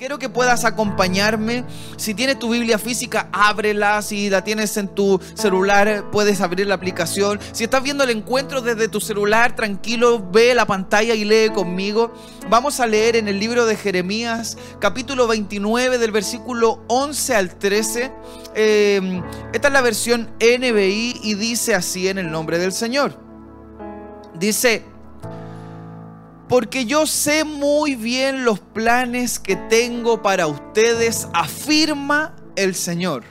Quiero 0.00 0.18
que 0.18 0.30
puedas 0.30 0.64
acompañarme. 0.64 1.62
Si 1.98 2.14
tienes 2.14 2.38
tu 2.38 2.48
Biblia 2.48 2.78
física, 2.78 3.28
ábrela. 3.32 4.00
Si 4.00 4.30
la 4.30 4.42
tienes 4.42 4.74
en 4.78 4.88
tu 4.88 5.20
celular, 5.34 6.06
puedes 6.10 6.40
abrir 6.40 6.68
la 6.68 6.76
aplicación. 6.76 7.38
Si 7.52 7.64
estás 7.64 7.82
viendo 7.82 8.04
el 8.04 8.08
encuentro 8.08 8.62
desde 8.62 8.88
tu 8.88 8.98
celular, 8.98 9.54
tranquilo, 9.54 10.26
ve 10.32 10.54
la 10.54 10.64
pantalla 10.64 11.12
y 11.12 11.26
lee 11.26 11.50
conmigo. 11.52 12.14
Vamos 12.48 12.80
a 12.80 12.86
leer 12.86 13.14
en 13.14 13.28
el 13.28 13.38
libro 13.38 13.66
de 13.66 13.76
Jeremías, 13.76 14.56
capítulo 14.78 15.26
29, 15.26 15.98
del 15.98 16.12
versículo 16.12 16.82
11 16.86 17.34
al 17.34 17.58
13. 17.58 18.10
Em, 18.54 19.22
esta 19.52 19.68
es 19.68 19.74
la 19.74 19.82
versión 19.82 20.30
NBI 20.40 21.20
y 21.22 21.34
dice 21.34 21.74
así 21.74 22.08
en 22.08 22.16
el 22.16 22.30
nombre 22.30 22.58
del 22.58 22.72
Señor. 22.72 23.20
Dice, 24.32 24.82
porque 26.50 26.84
yo 26.84 27.06
sé 27.06 27.44
muy 27.44 27.94
bien 27.94 28.44
los 28.44 28.58
planes 28.58 29.38
que 29.38 29.54
tengo 29.54 30.20
para 30.20 30.48
ustedes, 30.48 31.28
afirma 31.32 32.34
el 32.56 32.74
Señor. 32.74 33.22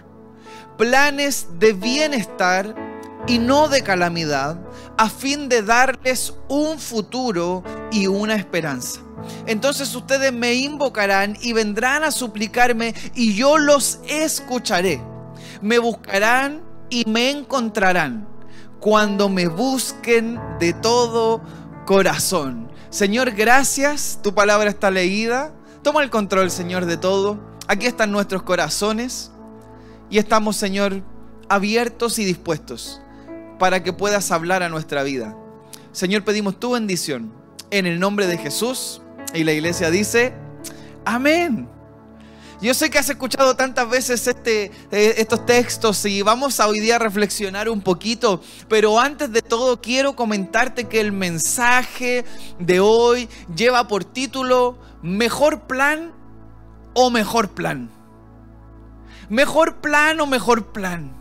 Planes 0.77 1.47
de 1.59 1.73
bienestar 1.73 2.73
y 3.27 3.37
no 3.37 3.67
de 3.67 3.83
calamidad, 3.83 4.57
a 4.97 5.09
fin 5.09 5.49
de 5.49 5.61
darles 5.61 6.33
un 6.47 6.79
futuro 6.79 7.61
y 7.91 8.07
una 8.07 8.35
esperanza. 8.35 9.01
Entonces 9.45 9.93
ustedes 9.93 10.31
me 10.31 10.53
invocarán 10.53 11.37
y 11.41 11.51
vendrán 11.51 12.05
a 12.05 12.11
suplicarme 12.11 12.95
y 13.15 13.33
yo 13.35 13.57
los 13.57 13.99
escucharé. 14.07 15.01
Me 15.61 15.77
buscarán 15.77 16.61
y 16.89 17.03
me 17.05 17.31
encontrarán 17.31 18.29
cuando 18.79 19.27
me 19.27 19.47
busquen 19.47 20.39
de 20.57 20.71
todo 20.71 21.41
corazón. 21.85 22.69
Señor, 22.89 23.31
gracias. 23.31 24.19
Tu 24.23 24.33
palabra 24.33 24.69
está 24.69 24.89
leída. 24.89 25.53
Toma 25.83 26.01
el 26.01 26.09
control, 26.09 26.49
Señor, 26.49 26.85
de 26.85 26.97
todo. 26.97 27.39
Aquí 27.67 27.85
están 27.85 28.11
nuestros 28.11 28.43
corazones. 28.43 29.31
Y 30.09 30.17
estamos, 30.17 30.55
Señor, 30.55 31.03
abiertos 31.49 32.17
y 32.17 32.25
dispuestos 32.25 32.99
para 33.59 33.83
que 33.83 33.93
puedas 33.93 34.31
hablar 34.31 34.63
a 34.63 34.69
nuestra 34.69 35.03
vida. 35.03 35.37
Señor, 35.91 36.23
pedimos 36.23 36.59
tu 36.59 36.71
bendición 36.71 37.31
en 37.69 37.85
el 37.85 37.99
nombre 37.99 38.25
de 38.25 38.37
Jesús. 38.37 39.01
Y 39.33 39.43
la 39.43 39.53
iglesia 39.53 39.91
dice, 39.91 40.33
amén. 41.05 41.69
Yo 42.61 42.73
sé 42.73 42.89
que 42.89 42.97
has 42.97 43.09
escuchado 43.09 43.55
tantas 43.55 43.89
veces 43.89 44.27
este, 44.27 44.65
eh, 44.91 45.15
estos 45.17 45.45
textos 45.45 46.03
y 46.03 46.21
vamos 46.21 46.59
a 46.59 46.67
hoy 46.67 46.81
día 46.81 46.97
a 46.97 46.99
reflexionar 46.99 47.69
un 47.69 47.79
poquito, 47.79 48.41
pero 48.67 48.99
antes 48.99 49.31
de 49.31 49.41
todo 49.41 49.79
quiero 49.79 50.13
comentarte 50.13 50.89
que 50.89 50.99
el 50.99 51.13
mensaje 51.13 52.25
de 52.59 52.81
hoy 52.81 53.29
lleva 53.55 53.87
por 53.87 54.03
título 54.03 54.77
Mejor 55.01 55.67
plan 55.67 56.13
o 56.93 57.09
mejor 57.09 57.51
plan. 57.51 57.89
Mejor 59.29 59.77
plan 59.77 60.19
o 60.19 60.27
mejor 60.27 60.73
plan. 60.73 61.15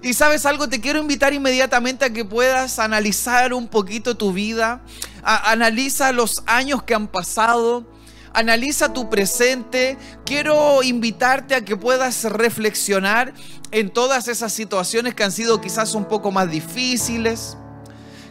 Y 0.00 0.14
sabes 0.14 0.46
algo, 0.46 0.70
te 0.70 0.80
quiero 0.80 1.00
invitar 1.00 1.34
inmediatamente 1.34 2.06
a 2.06 2.12
que 2.14 2.24
puedas 2.24 2.78
analizar 2.78 3.52
un 3.52 3.68
poquito 3.68 4.16
tu 4.16 4.32
vida, 4.32 4.80
analiza 5.22 6.12
los 6.12 6.42
años 6.46 6.82
que 6.82 6.94
han 6.94 7.08
pasado, 7.08 7.91
analiza 8.32 8.92
tu 8.92 9.10
presente. 9.10 9.98
Quiero 10.24 10.82
invitarte 10.82 11.54
a 11.54 11.64
que 11.64 11.76
puedas 11.76 12.24
reflexionar 12.24 13.32
en 13.70 13.90
todas 13.90 14.28
esas 14.28 14.52
situaciones 14.52 15.14
que 15.14 15.24
han 15.24 15.32
sido 15.32 15.60
quizás 15.60 15.94
un 15.94 16.06
poco 16.06 16.30
más 16.30 16.50
difíciles. 16.50 17.56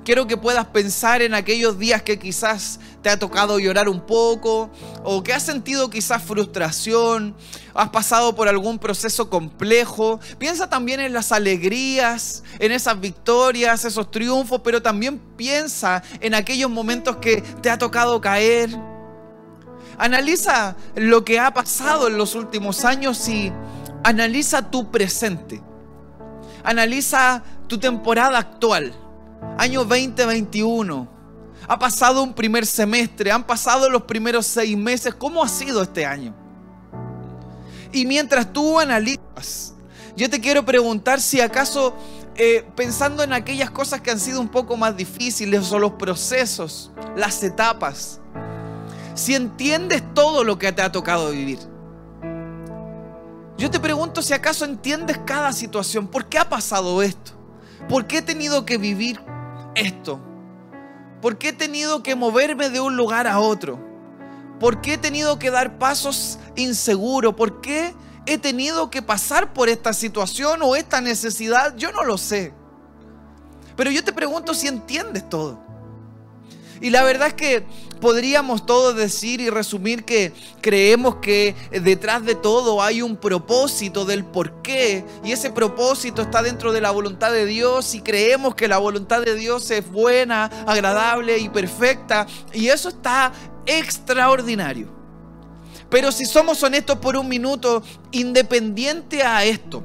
Quiero 0.04 0.26
que 0.26 0.36
puedas 0.36 0.66
pensar 0.66 1.22
en 1.22 1.36
aquellos 1.36 1.78
días 1.78 2.02
que 2.02 2.18
quizás 2.18 2.80
te 3.04 3.10
ha 3.10 3.20
tocado 3.20 3.60
llorar 3.60 3.88
un 3.88 4.02
poco 4.02 4.72
o 5.04 5.22
que 5.22 5.32
has 5.32 5.44
sentido 5.44 5.92
quizás 5.92 6.24
frustración, 6.24 7.36
has 7.76 7.90
pasado 7.90 8.34
por 8.34 8.48
algún 8.48 8.80
proceso 8.80 9.30
complejo. 9.30 10.20
Piensa 10.40 10.68
también 10.68 11.02
en 11.02 11.14
las 11.14 11.32
alegrías, 11.32 12.44
en 12.58 12.72
esas 12.72 13.00
victorias, 13.00 13.86
esos 13.86 14.10
triunfos, 14.10 14.62
pero 14.64 14.82
también 14.82 15.20
piensa 15.38 16.02
en 16.20 16.34
aquellos 16.34 16.72
momentos 16.72 17.18
que 17.18 17.42
te 17.62 17.70
ha 17.70 17.78
tocado 17.78 18.20
caer 18.22 18.76
Analiza 20.02 20.76
lo 20.96 21.24
que 21.24 21.40
ha 21.40 21.54
pasado 21.54 22.08
en 22.08 22.18
los 22.18 22.34
últimos 22.34 22.86
años 22.86 23.30
y 23.30 23.54
analiza 24.04 24.72
tu 24.72 24.90
presente. 24.90 25.62
Analiza 26.64 27.44
tu 27.68 27.80
temporada 27.80 28.40
actual, 28.40 28.96
año 29.60 29.86
2021. 29.86 31.08
Ha 31.68 31.78
pasado 31.78 32.24
un 32.24 32.34
primer 32.34 32.66
semestre, 32.66 33.32
han 33.32 33.44
pasado 33.46 33.92
los 33.92 34.02
primeros 34.02 34.48
seis 34.48 34.76
meses. 34.76 35.14
¿Cómo 35.14 35.44
ha 35.44 35.48
sido 35.48 35.84
este 35.84 36.04
año? 36.04 36.34
Y 37.92 38.08
mientras 38.08 38.52
tú 38.52 38.80
analizas, 38.80 39.76
yo 40.18 40.28
te 40.32 40.42
quiero 40.42 40.66
preguntar 40.66 41.22
si 41.22 41.42
acaso 41.42 41.96
eh, 42.38 42.66
pensando 42.76 43.22
en 43.22 43.34
aquellas 43.34 43.70
cosas 43.70 44.02
que 44.02 44.10
han 44.10 44.20
sido 44.20 44.42
un 44.42 44.50
poco 44.50 44.78
más 44.78 44.98
difíciles 44.98 45.72
o 45.72 45.78
los 45.78 45.92
procesos, 45.92 46.92
las 47.16 47.44
etapas, 47.44 48.20
si 49.22 49.36
entiendes 49.36 50.02
todo 50.16 50.44
lo 50.44 50.58
que 50.58 50.72
te 50.72 50.82
ha 50.82 50.92
tocado 50.92 51.30
vivir. 51.30 51.60
Yo 53.56 53.70
te 53.70 53.80
pregunto 53.80 54.24
si 54.24 54.34
acaso 54.34 54.66
entiendes 54.66 55.20
cada 55.26 55.54
situación. 55.54 56.08
¿Por 56.08 56.26
qué 56.26 56.40
ha 56.40 56.50
pasado 56.50 57.04
esto? 57.04 57.34
¿Por 57.88 58.08
qué 58.08 58.18
he 58.18 58.22
tenido 58.24 58.66
que 58.66 58.80
vivir 58.80 59.22
esto? 59.76 60.20
¿Por 61.22 61.38
qué 61.38 61.50
he 61.50 61.54
tenido 61.54 62.02
que 62.02 62.16
moverme 62.16 62.72
de 62.72 62.80
un 62.80 62.98
lugar 62.98 63.28
a 63.28 63.40
otro? 63.40 63.80
¿Por 64.60 64.82
qué 64.82 64.94
he 64.94 64.98
tenido 64.98 65.38
que 65.38 65.52
dar 65.52 65.78
pasos 65.78 66.40
inseguros? 66.56 67.36
¿Por 67.36 67.62
qué 67.62 67.94
he 68.26 68.40
tenido 68.40 68.90
que 68.90 69.04
pasar 69.04 69.54
por 69.54 69.70
esta 69.70 69.94
situación 69.94 70.62
o 70.64 70.76
esta 70.76 71.00
necesidad? 71.00 71.76
Yo 71.76 71.92
no 71.92 72.04
lo 72.04 72.18
sé. 72.18 72.56
Pero 73.76 73.92
yo 73.92 74.04
te 74.04 74.14
pregunto 74.14 74.56
si 74.56 74.68
entiendes 74.68 75.30
todo. 75.30 75.60
Y 76.82 76.90
la 76.90 77.04
verdad 77.04 77.28
es 77.28 77.34
que 77.36 77.68
podríamos 78.02 78.66
todos 78.66 78.96
decir 78.96 79.40
y 79.40 79.50
resumir 79.50 80.04
que 80.04 80.34
creemos 80.60 81.18
que 81.18 81.56
detrás 81.72 82.26
de 82.26 82.36
todo 82.36 82.82
hay 82.82 83.02
un 83.02 83.16
propósito 83.16 84.04
del 84.04 84.26
por 84.26 84.62
qué. 84.62 85.06
Y 85.24 85.32
ese 85.32 85.52
propósito 85.52 86.24
está 86.24 86.42
dentro 86.42 86.74
de 86.74 86.82
la 86.82 86.92
voluntad 86.92 87.32
de 87.32 87.46
Dios 87.46 87.96
y 87.96 88.02
creemos 88.02 88.56
que 88.56 88.68
la 88.68 88.80
voluntad 88.80 89.22
de 89.22 89.36
Dios 89.36 89.72
es 89.72 89.90
buena, 89.90 90.46
agradable 90.68 91.38
y 91.38 91.48
perfecta. 91.48 92.28
Y 92.52 92.68
eso 92.68 92.90
está 92.90 93.32
extraordinario. 93.66 94.90
Pero 95.90 96.12
si 96.12 96.26
somos 96.26 96.64
honestos 96.64 96.98
por 96.98 97.16
un 97.16 97.28
minuto, 97.28 97.84
independiente 98.12 99.24
a 99.24 99.46
esto, 99.46 99.84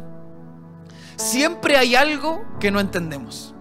siempre 1.16 1.76
hay 1.76 1.94
algo 1.94 2.44
que 2.60 2.70
no 2.70 2.80
entendemos. 2.80 3.55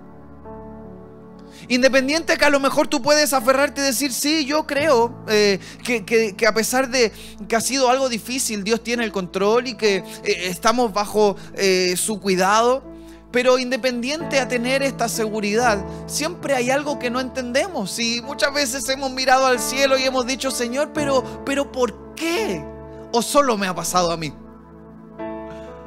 Independiente 1.68 2.38
que 2.38 2.46
a 2.46 2.50
lo 2.50 2.60
mejor 2.60 2.88
tú 2.88 3.02
puedes 3.02 3.34
aferrarte 3.34 3.82
y 3.82 3.84
decir, 3.86 4.14
sí, 4.14 4.46
yo 4.46 4.68
creo 4.68 5.24
eh, 5.28 5.60
que, 5.84 6.48
a 6.48 6.54
pesar 6.54 6.90
de 6.90 7.12
que 7.48 7.56
ha 7.56 7.62
sido 7.62 7.90
algo 7.90 8.10
difícil, 8.10 8.64
Dios 8.64 8.84
tiene 8.84 9.04
el 9.04 9.12
control 9.12 9.68
y 9.68 9.76
que 9.76 9.98
eh, 9.98 10.04
estamos 10.24 10.94
bajo 10.94 11.36
eh, 11.56 11.96
su 11.98 12.20
cuidado. 12.20 12.84
Pero 13.32 13.60
independiente 13.60 14.40
a 14.40 14.48
tener 14.48 14.82
esta 14.82 15.10
seguridad, 15.10 15.84
siempre 16.08 16.54
hay 16.54 16.70
algo 16.70 17.00
que 17.00 17.10
no 17.10 17.20
entendemos. 17.20 18.00
Y 18.00 18.22
muchas 18.22 18.54
veces 18.54 18.88
hemos 18.88 19.12
mirado 19.12 19.46
al 19.48 19.60
cielo 19.60 19.98
y 19.98 20.04
hemos 20.04 20.26
dicho, 20.26 20.52
Señor, 20.52 20.92
pero, 20.94 21.44
pero 21.46 21.70
¿por 21.70 22.16
qué? 22.16 22.64
¿O 23.12 23.22
solo 23.22 23.58
me 23.58 23.68
ha 23.68 23.76
pasado 23.76 24.12
a 24.12 24.18
mí? 24.18 24.34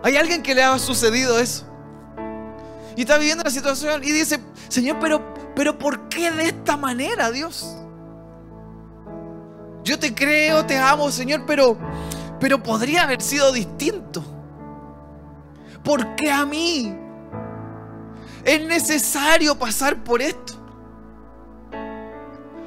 ¿Hay 0.03 0.17
alguien 0.17 0.43
que 0.43 0.55
le 0.55 0.63
ha 0.63 0.79
sucedido 0.79 1.39
eso? 1.39 1.68
Y 2.99 3.03
está 3.03 3.17
viviendo 3.17 3.45
la 3.45 3.51
situación 3.51 4.03
y 4.03 4.11
dice, 4.11 4.41
Señor, 4.69 4.99
pero 4.99 5.23
pero 5.59 5.77
¿por 5.77 6.09
qué 6.09 6.31
de 6.31 6.45
esta 6.45 6.77
manera, 6.77 7.33
Dios? 7.33 7.77
Yo 9.83 9.99
te 9.99 10.15
creo, 10.15 10.65
te 10.65 10.79
amo, 10.79 11.11
Señor, 11.11 11.43
pero, 11.49 11.77
pero 12.39 12.63
podría 12.63 13.03
haber 13.03 13.21
sido 13.21 13.51
distinto. 13.51 14.23
¿Por 15.83 16.15
qué 16.15 16.31
a 16.31 16.47
mí? 16.47 16.97
Es 18.45 18.65
necesario 18.65 19.59
pasar 19.59 20.05
por 20.05 20.23
esto. 20.23 20.53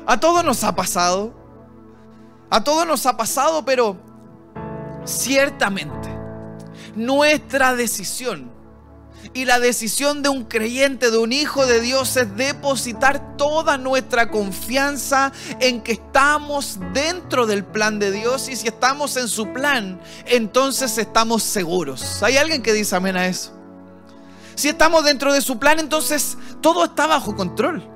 A 0.06 0.20
todos 0.20 0.44
nos 0.44 0.62
ha 0.66 0.76
pasado. 0.76 1.34
A 2.50 2.62
todos 2.62 2.86
nos 2.86 3.06
ha 3.06 3.16
pasado, 3.16 3.64
pero 3.64 3.96
ciertamente 5.06 6.10
nuestra 6.94 7.74
decisión 7.74 8.51
y 9.34 9.46
la 9.46 9.60
decisión 9.60 10.24
de 10.24 10.30
un 10.30 10.46
creyente, 10.46 11.12
de 11.12 11.18
un 11.18 11.32
hijo 11.32 11.66
de 11.66 11.80
Dios, 11.80 12.18
es 12.18 12.36
depositar 12.36 13.38
toda 13.38 13.78
nuestra 13.78 14.30
confianza 14.30 15.32
en 15.60 15.82
que 15.82 15.94
estamos 15.94 16.80
dentro 16.94 17.46
del 17.46 17.64
plan 17.64 18.00
de 18.00 18.12
Dios. 18.12 18.50
Y 18.50 18.56
si 18.56 18.68
estamos 18.68 19.18
en 19.18 19.28
su 19.28 19.54
plan, 19.54 20.02
entonces 20.26 20.98
estamos 20.98 21.44
seguros. 21.44 22.22
¿Hay 22.24 22.38
alguien 22.38 22.62
que 22.62 22.74
dice 22.74 22.96
amén 22.96 23.16
a 23.16 23.28
eso? 23.28 23.54
Si 24.56 24.70
estamos 24.70 25.04
dentro 25.06 25.34
de 25.34 25.42
su 25.42 25.58
plan, 25.60 25.80
entonces 25.80 26.38
todo 26.62 26.84
está 26.84 27.08
bajo 27.08 27.36
control. 27.36 27.88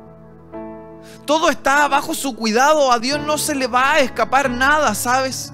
Todo 1.25 1.49
está 1.49 1.87
bajo 1.87 2.13
su 2.13 2.35
cuidado. 2.35 2.91
A 2.91 2.99
Dios 2.99 3.19
no 3.19 3.37
se 3.37 3.55
le 3.55 3.67
va 3.67 3.93
a 3.93 3.99
escapar 3.99 4.49
nada, 4.49 4.95
¿sabes? 4.95 5.51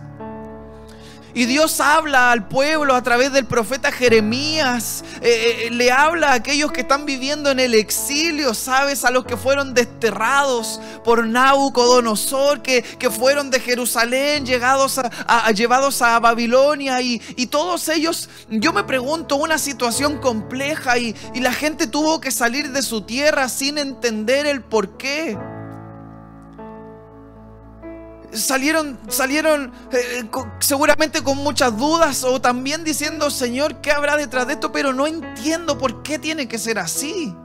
Y 1.34 1.46
Dios 1.46 1.80
habla 1.80 2.32
al 2.32 2.48
pueblo 2.48 2.94
a 2.94 3.02
través 3.04 3.32
del 3.32 3.46
profeta 3.46 3.92
Jeremías. 3.92 5.04
Eh, 5.22 5.68
eh, 5.68 5.72
le 5.72 5.92
habla 5.92 6.32
a 6.32 6.34
aquellos 6.34 6.72
que 6.72 6.82
están 6.82 7.06
viviendo 7.06 7.50
en 7.50 7.60
el 7.60 7.74
exilio, 7.74 8.54
¿sabes? 8.54 9.06
A 9.06 9.12
los 9.12 9.26
que 9.26 9.38
fueron 9.38 9.74
desterrados 9.74 10.82
por 11.04 11.26
Nabucodonosor, 11.26 12.62
que, 12.62 12.84
que 12.84 13.10
fueron 13.10 13.50
de 13.50 13.60
Jerusalén, 13.60 14.46
llegados 14.46 15.00
a, 15.00 15.52
llevados 15.52 16.02
a 16.02 16.20
Babilonia. 16.20 17.02
Y, 17.02 17.20
todos 17.52 17.90
ellos, 17.90 18.30
yo 18.50 18.72
me 18.72 18.84
pregunto, 18.84 19.36
una 19.36 19.58
situación 19.58 20.20
compleja 20.20 20.98
y, 20.98 21.16
y 21.34 21.42
la 21.42 21.52
gente 21.52 21.86
tuvo 21.86 22.22
que 22.22 22.32
salir 22.32 22.72
de 22.72 22.82
su 22.82 23.02
tierra 23.02 23.50
sin 23.50 23.78
entender 23.78 24.46
el 24.46 24.62
por 24.62 24.98
qué 24.98 25.38
salieron, 28.34 28.98
salieron 29.10 29.72
eh, 29.92 30.24
seguramente 30.60 31.24
con 31.24 31.38
muchas 31.38 31.78
dudas 31.78 32.24
o 32.24 32.40
también 32.40 32.84
diciendo, 32.84 33.30
Señor, 33.30 33.82
¿qué 33.82 33.92
habrá 33.92 34.18
detrás 34.18 34.48
de 34.48 34.54
esto? 34.54 34.72
Pero 34.72 34.94
no 34.94 35.08
entiendo 35.08 35.78
por 35.78 36.04
qué 36.04 36.20
tiene 36.20 36.48
que 36.48 36.58
ser 36.58 36.80
así. 36.80 37.36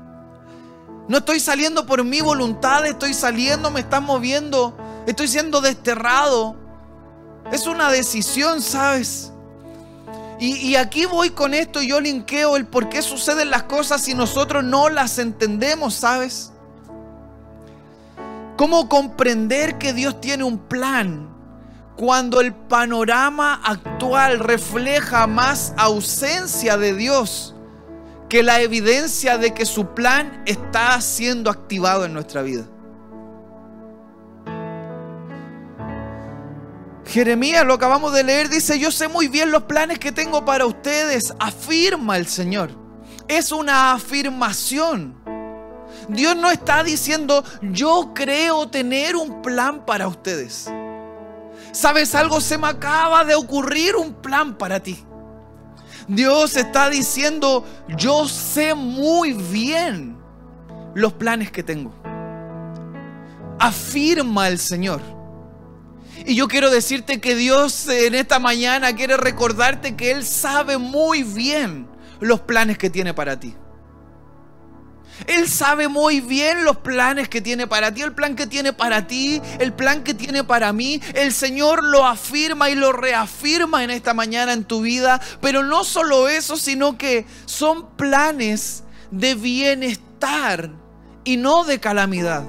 No 1.09 1.19
estoy 1.19 1.41
saliendo 1.41 1.87
por 1.87 2.03
mi 2.05 2.21
voluntad, 2.21 2.85
estoy 2.87 3.15
saliendo, 3.15 3.71
me 3.71 3.81
están 3.81 4.05
moviendo, 4.05 4.77
estoy 5.07 5.29
siendo 5.29 5.61
desterrado. 5.61 6.57
Es 7.53 7.67
una 7.67 7.91
decisión, 7.91 8.61
¿sabes? 8.61 9.33
Y, 10.39 10.57
y, 10.57 10.77
aquí 10.77 11.07
voy 11.07 11.31
con 11.31 11.55
esto 11.55 11.81
y 11.81 11.89
yo 11.89 12.01
linkeo 12.01 12.57
el 12.57 12.67
por 12.67 12.91
qué 12.91 13.01
suceden 13.01 13.49
las 13.49 13.63
cosas 13.63 14.03
si 14.03 14.13
nosotros 14.13 14.63
no 14.65 14.91
las 14.91 15.19
entendemos, 15.19 15.95
¿sabes? 15.95 16.53
¿Cómo 18.57 18.89
comprender 18.89 19.77
que 19.77 19.93
Dios 19.93 20.19
tiene 20.21 20.43
un 20.43 20.59
plan 20.59 21.29
cuando 21.95 22.41
el 22.41 22.55
panorama 22.55 23.61
actual 23.63 24.39
refleja 24.39 25.27
más 25.27 25.75
ausencia 25.77 26.79
de 26.79 26.95
Dios 26.95 27.55
que 28.31 28.43
la 28.43 28.61
evidencia 28.63 29.37
de 29.37 29.53
que 29.53 29.67
su 29.67 29.89
plan 29.95 30.43
está 30.47 30.99
siendo 31.03 31.51
activado 31.51 32.07
en 32.07 32.15
nuestra 32.15 32.41
vida? 32.41 32.65
Jeremías, 37.05 37.65
lo 37.65 37.75
acabamos 37.75 38.13
de 38.15 38.25
leer, 38.25 38.49
dice, 38.49 38.79
yo 38.79 38.91
sé 38.91 39.07
muy 39.07 39.29
bien 39.29 39.51
los 39.51 39.65
planes 39.65 39.99
que 39.99 40.13
tengo 40.13 40.45
para 40.45 40.67
ustedes, 40.67 41.35
afirma 41.39 42.17
el 42.17 42.27
Señor. 42.27 42.71
Es 43.29 43.53
una 43.53 43.93
afirmación. 43.93 45.15
Dios 46.09 46.37
no 46.37 46.51
está 46.51 46.83
diciendo, 46.85 47.45
yo 47.63 48.13
creo 48.15 48.69
tener 48.69 49.17
un 49.17 49.43
plan 49.43 49.85
para 49.85 50.07
ustedes. 50.09 50.71
¿Sabes 51.73 52.15
algo? 52.15 52.41
Se 52.41 52.59
me 52.59 52.69
acaba 52.69 53.25
de 53.25 53.35
ocurrir 53.35 53.97
un 53.97 54.15
plan 54.15 54.57
para 54.57 54.81
ti. 54.81 55.05
Dios 56.09 56.57
está 56.57 56.89
diciendo, 56.89 57.65
yo 57.97 58.29
sé 58.29 58.75
muy 58.75 59.33
bien 59.33 60.17
los 60.95 61.13
planes 61.13 61.51
que 61.51 61.63
tengo. 61.63 61.93
Afirma 63.59 64.49
el 64.49 64.59
Señor. 64.59 65.01
Y 66.25 66.35
yo 66.35 66.49
quiero 66.49 66.71
decirte 66.71 67.21
que 67.21 67.35
Dios 67.35 67.89
en 67.89 68.15
esta 68.15 68.39
mañana 68.39 68.95
quiere 68.95 69.17
recordarte 69.17 69.97
que 69.97 70.13
Él 70.13 70.25
sabe 70.25 70.79
muy 70.79 71.25
bien 71.25 71.89
los 72.21 72.41
planes 72.41 72.79
que 72.79 72.89
tiene 72.89 73.13
para 73.13 73.39
ti. 73.39 73.55
Él 75.27 75.49
sabe 75.49 75.89
muy 75.89 76.21
bien 76.21 76.65
los 76.65 76.79
planes 76.79 77.29
que 77.29 77.41
tiene 77.41 77.67
para 77.67 77.93
ti, 77.93 78.03
el 78.03 78.13
plan 78.13 78.37
que 78.37 78.47
tiene 78.47 78.73
para 78.73 79.07
ti, 79.07 79.41
el 79.59 79.73
plan 79.73 80.05
que 80.05 80.15
tiene 80.15 80.45
para 80.45 80.73
mí. 80.73 81.01
El 81.15 81.33
Señor 81.33 81.83
lo 81.83 82.07
afirma 82.07 82.71
y 82.71 82.75
lo 82.75 82.93
reafirma 82.93 83.83
en 83.83 83.91
esta 83.91 84.15
mañana 84.15 84.53
en 84.53 84.65
tu 84.65 84.83
vida. 84.83 85.21
Pero 85.41 85.63
no 85.63 85.85
solo 85.85 86.29
eso, 86.29 86.57
sino 86.57 86.99
que 86.99 87.27
son 87.47 87.97
planes 87.97 88.85
de 89.11 89.35
bienestar 89.35 90.71
y 91.25 91.37
no 91.37 91.65
de 91.65 91.81
calamidad. 91.81 92.45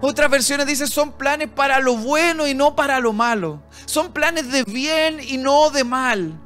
Otras 0.00 0.30
versiones 0.30 0.66
dicen 0.66 0.88
son 0.88 1.12
planes 1.12 1.48
para 1.48 1.80
lo 1.80 1.96
bueno 1.96 2.46
y 2.46 2.54
no 2.54 2.76
para 2.76 3.00
lo 3.00 3.12
malo. 3.12 3.62
Son 3.86 4.12
planes 4.12 4.50
de 4.50 4.64
bien 4.64 5.18
y 5.20 5.38
no 5.38 5.70
de 5.70 5.84
mal 5.84 6.40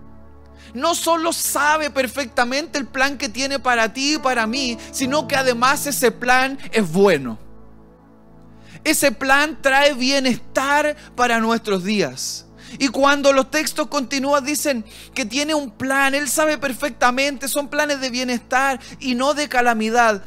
no 0.75 0.94
solo 0.94 1.32
sabe 1.32 1.91
perfectamente 1.91 2.79
el 2.79 2.87
plan 2.87 3.19
que 3.19 3.29
tiene 3.29 3.59
para 3.59 3.93
ti 3.93 4.15
y 4.15 4.19
para 4.19 4.47
mí, 4.47 4.79
sino 4.91 5.29
que 5.29 5.37
además 5.37 5.87
ese 5.87 6.11
plan 6.11 6.59
es 6.73 6.91
bueno. 6.91 7.38
Ese 8.85 9.12
plan 9.12 9.59
trae 9.61 9.94
bienestar 9.94 10.97
para 11.15 11.41
nuestros 11.41 11.85
días. 11.85 12.47
Y 12.79 12.88
cuando 12.88 13.32
los 13.32 13.50
textos 13.50 13.87
continúan 13.87 14.44
dicen 14.44 14.85
que 15.15 15.25
tiene 15.25 15.55
un 15.55 15.70
plan, 15.70 16.15
Él 16.15 16.29
sabe 16.29 16.59
perfectamente, 16.59 17.49
son 17.49 17.69
planes 17.69 18.00
de 18.00 18.11
bienestar 18.11 18.79
y 19.00 19.14
no 19.14 19.35
de 19.35 19.49
calamidad, 19.49 20.23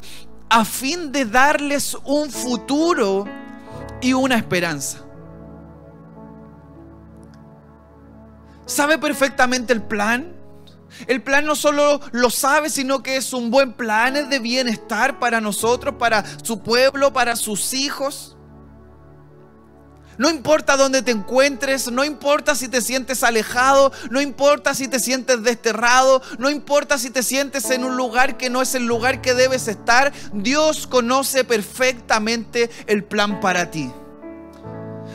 a 0.48 0.64
fin 0.64 1.12
de 1.12 1.24
darles 1.24 1.96
un 2.04 2.30
futuro 2.30 3.26
y 4.00 4.12
una 4.12 4.36
esperanza. 4.36 4.98
¿Sabe 8.72 8.96
perfectamente 8.96 9.74
el 9.74 9.82
plan? 9.82 10.34
El 11.06 11.22
plan 11.22 11.44
no 11.44 11.54
solo 11.54 12.00
lo 12.12 12.30
sabe, 12.30 12.70
sino 12.70 13.02
que 13.02 13.16
es 13.16 13.34
un 13.34 13.50
buen 13.50 13.74
plan, 13.74 14.16
es 14.16 14.30
de 14.30 14.38
bienestar 14.38 15.18
para 15.18 15.42
nosotros, 15.42 15.96
para 15.98 16.24
su 16.42 16.62
pueblo, 16.62 17.12
para 17.12 17.36
sus 17.36 17.74
hijos. 17.74 18.38
No 20.16 20.30
importa 20.30 20.78
dónde 20.78 21.02
te 21.02 21.10
encuentres, 21.10 21.92
no 21.92 22.02
importa 22.02 22.54
si 22.54 22.66
te 22.66 22.80
sientes 22.80 23.22
alejado, 23.22 23.92
no 24.10 24.22
importa 24.22 24.74
si 24.74 24.88
te 24.88 25.00
sientes 25.00 25.42
desterrado, 25.42 26.22
no 26.38 26.48
importa 26.48 26.96
si 26.96 27.10
te 27.10 27.22
sientes 27.22 27.68
en 27.68 27.84
un 27.84 27.98
lugar 27.98 28.38
que 28.38 28.48
no 28.48 28.62
es 28.62 28.74
el 28.74 28.86
lugar 28.86 29.20
que 29.20 29.34
debes 29.34 29.68
estar, 29.68 30.14
Dios 30.32 30.86
conoce 30.86 31.44
perfectamente 31.44 32.70
el 32.86 33.04
plan 33.04 33.38
para 33.38 33.70
ti. 33.70 33.92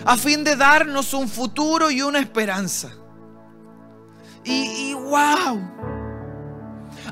A 0.06 0.16
fin 0.16 0.44
de 0.44 0.56
darnos 0.56 1.16
un 1.16 1.28
futuro 1.28 1.90
y 1.90 2.04
una 2.04 2.20
esperanza. 2.20 2.92
Y, 4.48 4.94
wow. 4.94 5.62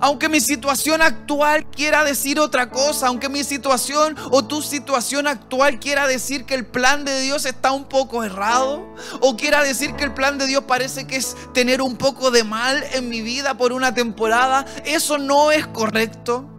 Aunque 0.02 0.30
mi 0.30 0.42
situación 0.42 1.02
actual 1.02 1.70
quiera 1.70 2.04
decir 2.04 2.40
otra 2.40 2.70
cosa, 2.70 3.08
aunque 3.08 3.30
mi 3.30 3.44
situación 3.44 4.16
o 4.32 4.46
tu 4.46 4.62
situación 4.62 5.28
actual 5.28 5.80
quiera 5.80 6.08
decir 6.08 6.46
que 6.46 6.56
el 6.56 6.66
plan 6.66 7.06
de 7.06 7.22
Dios 7.22 7.46
está 7.46 7.72
un 7.72 7.86
poco 7.86 8.24
errado, 8.24 8.94
o 9.22 9.38
quiera 9.38 9.64
decir 9.64 9.96
que 9.96 10.04
el 10.04 10.14
plan 10.14 10.38
de 10.38 10.48
Dios 10.48 10.64
parece 10.66 11.08
que 11.08 11.18
es 11.18 11.36
tener 11.54 11.82
un 11.82 11.98
poco 11.98 12.32
de 12.32 12.44
mal 12.44 12.84
en 12.94 13.10
mi 13.10 13.22
vida 13.22 13.58
por 13.58 13.72
una 13.72 13.94
temporada, 13.94 14.66
eso 14.86 15.18
no 15.18 15.52
es 15.52 15.66
correcto. 15.68 16.50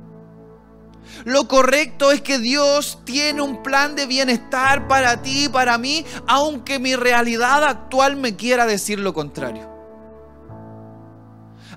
Lo 1.25 1.49
correcto 1.49 2.12
es 2.12 2.21
que 2.21 2.38
Dios 2.38 2.99
tiene 3.04 3.42
un 3.42 3.62
plan 3.62 3.97
de 3.97 4.06
bienestar 4.06 4.87
para 4.88 5.23
ti 5.23 5.45
y 5.45 5.49
para 5.49 5.76
mí, 5.78 6.04
aunque 6.26 6.78
mi 6.78 6.95
realidad 6.95 7.64
actual 7.64 8.16
me 8.16 8.37
quiera 8.37 8.66
decir 8.66 8.99
lo 8.99 9.12
contrario. 9.12 9.75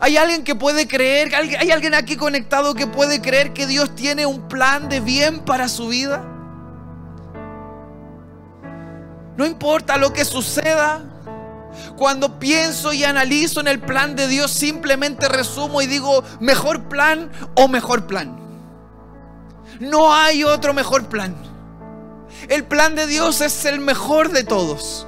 ¿Hay 0.02 0.16
alguien 0.16 0.44
que 0.44 0.56
puede 0.56 0.88
creer? 0.88 1.36
¿Hay 1.36 1.72
alguien 1.72 1.94
aquí 1.94 2.16
conectado 2.16 2.74
que 2.74 2.88
puede 2.88 3.22
creer 3.22 3.54
que 3.54 3.68
Dios 3.68 3.96
tiene 3.96 4.26
un 4.26 4.48
plan 4.48 4.88
de 4.88 5.02
bien 5.02 5.40
para 5.40 5.68
su 5.68 5.90
vida? 5.90 6.24
No 9.36 9.46
importa 9.46 9.98
lo 9.98 10.14
que 10.14 10.24
suceda. 10.24 11.02
Cuando 11.98 12.40
pienso 12.40 12.94
y 12.94 13.04
analizo 13.04 13.60
en 13.60 13.68
el 13.68 13.80
plan 13.80 14.16
de 14.16 14.28
Dios, 14.28 14.52
simplemente 14.52 15.28
resumo 15.28 15.82
y 15.82 15.88
digo, 15.88 16.24
mejor 16.40 16.88
plan 16.88 17.30
o 17.56 17.68
mejor 17.68 18.08
plan. 18.08 18.38
No 19.80 20.14
hay 20.14 20.44
otro 20.44 20.74
mejor 20.74 21.08
plan. 21.08 21.36
El 22.48 22.66
plan 22.66 22.96
de 22.96 23.06
Dios 23.06 23.42
es 23.42 23.66
el 23.66 23.80
mejor 23.80 24.32
de 24.32 24.44
todos. 24.44 25.08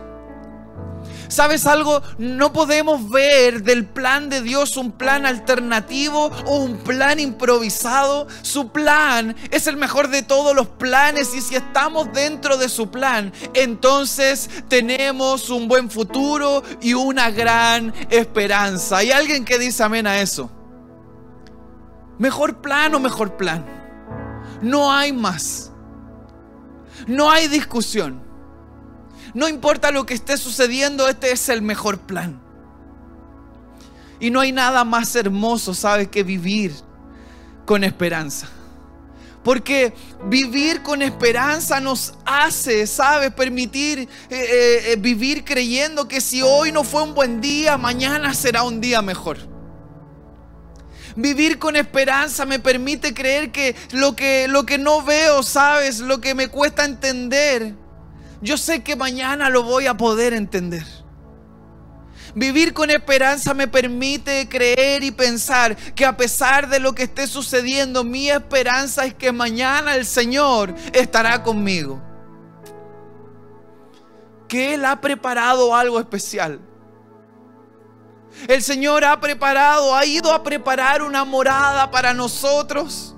¿Sabes 1.31 1.65
algo? 1.65 2.01
No 2.17 2.51
podemos 2.51 3.09
ver 3.09 3.63
del 3.63 3.85
plan 3.85 4.27
de 4.27 4.41
Dios 4.41 4.75
un 4.75 4.91
plan 4.91 5.25
alternativo 5.25 6.29
o 6.45 6.57
un 6.57 6.79
plan 6.79 7.21
improvisado. 7.21 8.27
Su 8.41 8.73
plan 8.73 9.37
es 9.49 9.65
el 9.67 9.77
mejor 9.77 10.09
de 10.09 10.23
todos 10.23 10.53
los 10.53 10.67
planes 10.67 11.33
y 11.33 11.39
si 11.39 11.55
estamos 11.55 12.11
dentro 12.11 12.57
de 12.57 12.67
su 12.67 12.91
plan, 12.91 13.31
entonces 13.53 14.49
tenemos 14.67 15.49
un 15.49 15.69
buen 15.69 15.89
futuro 15.89 16.63
y 16.81 16.95
una 16.95 17.31
gran 17.31 17.93
esperanza. 18.09 18.97
¿Hay 18.97 19.11
alguien 19.11 19.45
que 19.45 19.57
dice 19.57 19.83
amén 19.83 20.07
a 20.07 20.19
eso? 20.19 20.51
Mejor 22.19 22.61
plan 22.61 22.93
o 22.93 22.99
mejor 22.99 23.37
plan. 23.37 23.65
No 24.61 24.91
hay 24.91 25.13
más. 25.13 25.71
No 27.07 27.31
hay 27.31 27.47
discusión. 27.47 28.30
No 29.33 29.47
importa 29.47 29.91
lo 29.91 30.05
que 30.05 30.13
esté 30.13 30.37
sucediendo, 30.37 31.07
este 31.07 31.31
es 31.31 31.49
el 31.49 31.61
mejor 31.61 31.99
plan. 31.99 32.41
Y 34.19 34.29
no 34.29 34.39
hay 34.39 34.51
nada 34.51 34.83
más 34.83 35.15
hermoso, 35.15 35.73
¿sabes?, 35.73 36.09
que 36.09 36.23
vivir 36.23 36.73
con 37.65 37.83
esperanza. 37.83 38.47
Porque 39.43 39.93
vivir 40.25 40.83
con 40.83 41.01
esperanza 41.01 41.79
nos 41.79 42.13
hace, 42.25 42.85
¿sabes? 42.85 43.33
Permitir 43.33 43.99
eh, 43.99 44.07
eh, 44.29 44.91
eh, 44.91 44.95
vivir 44.97 45.43
creyendo 45.43 46.07
que 46.07 46.21
si 46.21 46.43
hoy 46.43 46.71
no 46.71 46.83
fue 46.83 47.01
un 47.01 47.15
buen 47.15 47.41
día, 47.41 47.77
mañana 47.77 48.33
será 48.35 48.61
un 48.63 48.79
día 48.79 49.01
mejor. 49.01 49.37
Vivir 51.15 51.57
con 51.57 51.75
esperanza 51.75 52.45
me 52.45 52.59
permite 52.59 53.13
creer 53.13 53.51
que 53.51 53.75
lo 53.93 54.15
que, 54.15 54.47
lo 54.47 54.65
que 54.65 54.77
no 54.77 55.01
veo, 55.01 55.41
¿sabes? 55.41 55.99
Lo 55.99 56.21
que 56.21 56.35
me 56.35 56.47
cuesta 56.47 56.85
entender, 56.85 57.73
yo 58.41 58.57
sé 58.57 58.83
que 58.83 58.95
mañana 58.95 59.49
lo 59.49 59.63
voy 59.63 59.87
a 59.87 59.95
poder 59.95 60.33
entender. 60.33 60.85
Vivir 62.33 62.73
con 62.73 62.89
esperanza 62.89 63.53
me 63.53 63.67
permite 63.67 64.47
creer 64.47 65.03
y 65.03 65.11
pensar 65.11 65.75
que 65.75 66.05
a 66.05 66.15
pesar 66.15 66.69
de 66.69 66.79
lo 66.79 66.93
que 66.93 67.03
esté 67.03 67.27
sucediendo, 67.27 68.03
mi 68.03 68.29
esperanza 68.29 69.05
es 69.05 69.13
que 69.13 69.31
mañana 69.31 69.95
el 69.95 70.05
Señor 70.05 70.73
estará 70.93 71.43
conmigo. 71.43 72.01
Que 74.47 74.75
Él 74.75 74.85
ha 74.85 74.99
preparado 75.01 75.75
algo 75.75 75.99
especial. 75.99 76.59
El 78.47 78.63
Señor 78.63 79.03
ha 79.03 79.19
preparado, 79.19 79.93
ha 79.93 80.05
ido 80.05 80.33
a 80.33 80.41
preparar 80.41 81.01
una 81.01 81.25
morada 81.25 81.91
para 81.91 82.13
nosotros 82.13 83.15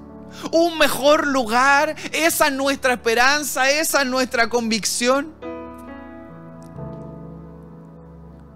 un 0.52 0.78
mejor 0.78 1.28
lugar. 1.28 1.96
Esa 2.12 2.48
es 2.48 2.54
nuestra 2.54 2.94
esperanza, 2.94 3.70
esa 3.70 4.02
es 4.02 4.08
nuestra 4.08 4.50
convicción. 4.50 5.34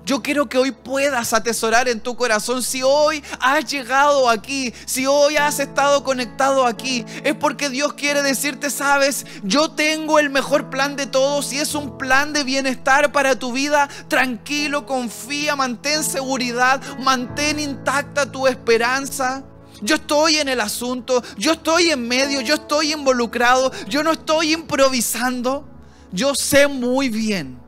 Yo 0.08 0.24
quiero 0.24 0.48
que 0.48 0.58
hoy 0.58 0.72
puedas 0.72 1.34
atesorar 1.34 1.90
en 1.90 2.00
tu 2.00 2.16
corazón. 2.16 2.64
Si 2.64 2.82
hoy 2.82 3.22
has 3.42 3.66
llegado 3.66 4.30
aquí, 4.30 4.74
si 4.86 5.06
hoy 5.06 5.36
has 5.36 5.60
estado 5.60 6.06
conectado 6.06 6.66
aquí, 6.66 7.04
es 7.26 7.36
porque 7.36 7.70
Dios 7.70 7.92
quiere 7.92 8.22
decirte, 8.22 8.70
sabes, 8.70 9.26
yo 9.44 9.72
tengo 9.72 10.18
el 10.18 10.30
mejor 10.30 10.70
plan 10.70 10.96
de 10.96 11.08
todos 11.08 11.52
y 11.52 11.60
es 11.60 11.76
un 11.76 11.98
plan 11.98 12.32
de 12.32 12.46
bienestar 12.46 13.12
para 13.12 13.38
tu 13.38 13.52
vida. 13.52 13.90
Tranquilo, 14.08 14.86
confía, 14.86 15.58
mantén 15.58 16.06
seguridad, 16.06 16.82
mantén 17.00 17.60
intacta 17.60 18.32
tu 18.32 18.48
esperanza. 18.48 19.44
Yo 19.82 19.96
estoy 19.96 20.38
en 20.38 20.50
el 20.50 20.60
asunto, 20.60 21.24
yo 21.38 21.54
estoy 21.54 21.92
en 21.92 22.08
medio, 22.08 22.42
yo 22.42 22.56
estoy 22.56 22.94
involucrado, 22.94 23.72
yo 23.88 24.04
no 24.04 24.14
estoy 24.14 24.54
improvisando. 24.54 25.68
Yo 26.12 26.34
sé 26.36 26.68
muy 26.68 27.10
bien 27.10 27.60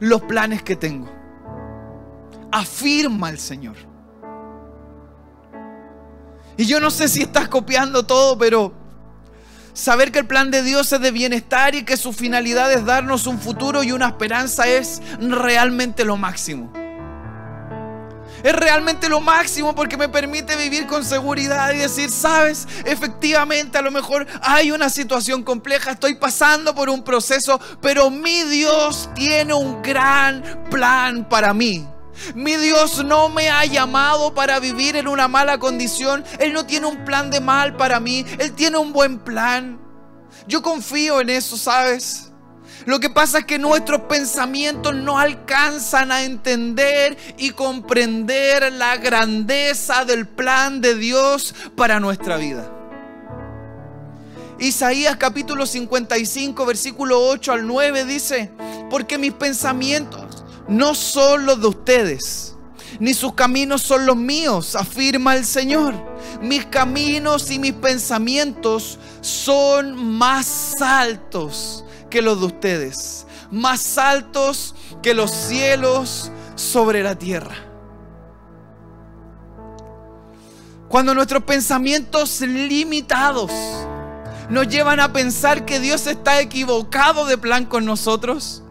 los 0.00 0.20
planes 0.22 0.62
que 0.62 0.76
tengo 0.76 1.16
afirma 2.56 3.30
el 3.30 3.38
Señor. 3.38 3.76
Y 6.56 6.64
yo 6.64 6.80
no 6.80 6.90
sé 6.90 7.08
si 7.08 7.22
estás 7.22 7.48
copiando 7.48 8.04
todo, 8.04 8.38
pero 8.38 8.72
saber 9.74 10.10
que 10.10 10.20
el 10.20 10.26
plan 10.26 10.50
de 10.50 10.62
Dios 10.62 10.90
es 10.90 11.00
de 11.00 11.10
bienestar 11.10 11.74
y 11.74 11.84
que 11.84 11.98
su 11.98 12.14
finalidad 12.14 12.72
es 12.72 12.84
darnos 12.86 13.26
un 13.26 13.38
futuro 13.38 13.82
y 13.82 13.92
una 13.92 14.08
esperanza 14.08 14.66
es 14.66 15.02
realmente 15.20 16.04
lo 16.04 16.16
máximo. 16.16 16.72
Es 18.46 18.54
realmente 18.54 19.08
lo 19.08 19.20
máximo 19.20 19.74
porque 19.74 19.96
me 19.96 20.08
permite 20.08 20.54
vivir 20.54 20.86
con 20.86 21.04
seguridad 21.04 21.72
y 21.72 21.78
decir, 21.78 22.12
sabes, 22.12 22.68
efectivamente 22.84 23.76
a 23.76 23.82
lo 23.82 23.90
mejor 23.90 24.24
hay 24.40 24.70
una 24.70 24.88
situación 24.88 25.42
compleja, 25.42 25.90
estoy 25.90 26.14
pasando 26.14 26.72
por 26.72 26.88
un 26.88 27.02
proceso, 27.02 27.60
pero 27.82 28.08
mi 28.08 28.44
Dios 28.44 29.10
tiene 29.16 29.52
un 29.52 29.82
gran 29.82 30.64
plan 30.70 31.28
para 31.28 31.52
mí. 31.52 31.88
Mi 32.36 32.54
Dios 32.54 33.04
no 33.04 33.28
me 33.28 33.50
ha 33.50 33.64
llamado 33.64 34.32
para 34.32 34.60
vivir 34.60 34.94
en 34.94 35.08
una 35.08 35.26
mala 35.26 35.58
condición. 35.58 36.24
Él 36.38 36.52
no 36.52 36.66
tiene 36.66 36.86
un 36.86 37.04
plan 37.04 37.32
de 37.32 37.40
mal 37.40 37.76
para 37.76 37.98
mí. 37.98 38.24
Él 38.38 38.52
tiene 38.52 38.78
un 38.78 38.92
buen 38.92 39.18
plan. 39.18 39.80
Yo 40.46 40.62
confío 40.62 41.20
en 41.20 41.30
eso, 41.30 41.56
¿sabes? 41.56 42.25
Lo 42.86 43.00
que 43.00 43.10
pasa 43.10 43.40
es 43.40 43.44
que 43.46 43.58
nuestros 43.58 44.02
pensamientos 44.02 44.94
no 44.94 45.18
alcanzan 45.18 46.12
a 46.12 46.22
entender 46.22 47.18
y 47.36 47.50
comprender 47.50 48.72
la 48.72 48.96
grandeza 48.96 50.04
del 50.04 50.28
plan 50.28 50.80
de 50.80 50.94
Dios 50.94 51.52
para 51.74 51.98
nuestra 51.98 52.36
vida. 52.36 52.72
Isaías 54.60 55.16
capítulo 55.16 55.66
55, 55.66 56.64
versículo 56.64 57.26
8 57.26 57.54
al 57.54 57.66
9 57.66 58.04
dice, 58.04 58.52
porque 58.88 59.18
mis 59.18 59.32
pensamientos 59.32 60.44
no 60.68 60.94
son 60.94 61.44
los 61.44 61.60
de 61.60 61.66
ustedes, 61.66 62.54
ni 63.00 63.14
sus 63.14 63.34
caminos 63.34 63.82
son 63.82 64.06
los 64.06 64.16
míos, 64.16 64.76
afirma 64.76 65.34
el 65.34 65.44
Señor. 65.44 65.92
Mis 66.40 66.64
caminos 66.66 67.50
y 67.50 67.58
mis 67.58 67.72
pensamientos 67.72 69.00
son 69.22 69.96
más 69.96 70.80
altos 70.80 71.82
que 72.16 72.22
los 72.22 72.40
de 72.40 72.46
ustedes, 72.46 73.26
más 73.50 73.98
altos 73.98 74.74
que 75.02 75.12
los 75.12 75.30
cielos 75.30 76.32
sobre 76.54 77.02
la 77.02 77.14
tierra. 77.14 77.54
Cuando 80.88 81.14
nuestros 81.14 81.42
pensamientos 81.42 82.40
limitados 82.40 83.52
nos 84.48 84.66
llevan 84.66 84.98
a 84.98 85.12
pensar 85.12 85.66
que 85.66 85.78
Dios 85.78 86.06
está 86.06 86.40
equivocado 86.40 87.26
de 87.26 87.36
plan 87.36 87.66
con 87.66 87.84
nosotros, 87.84 88.62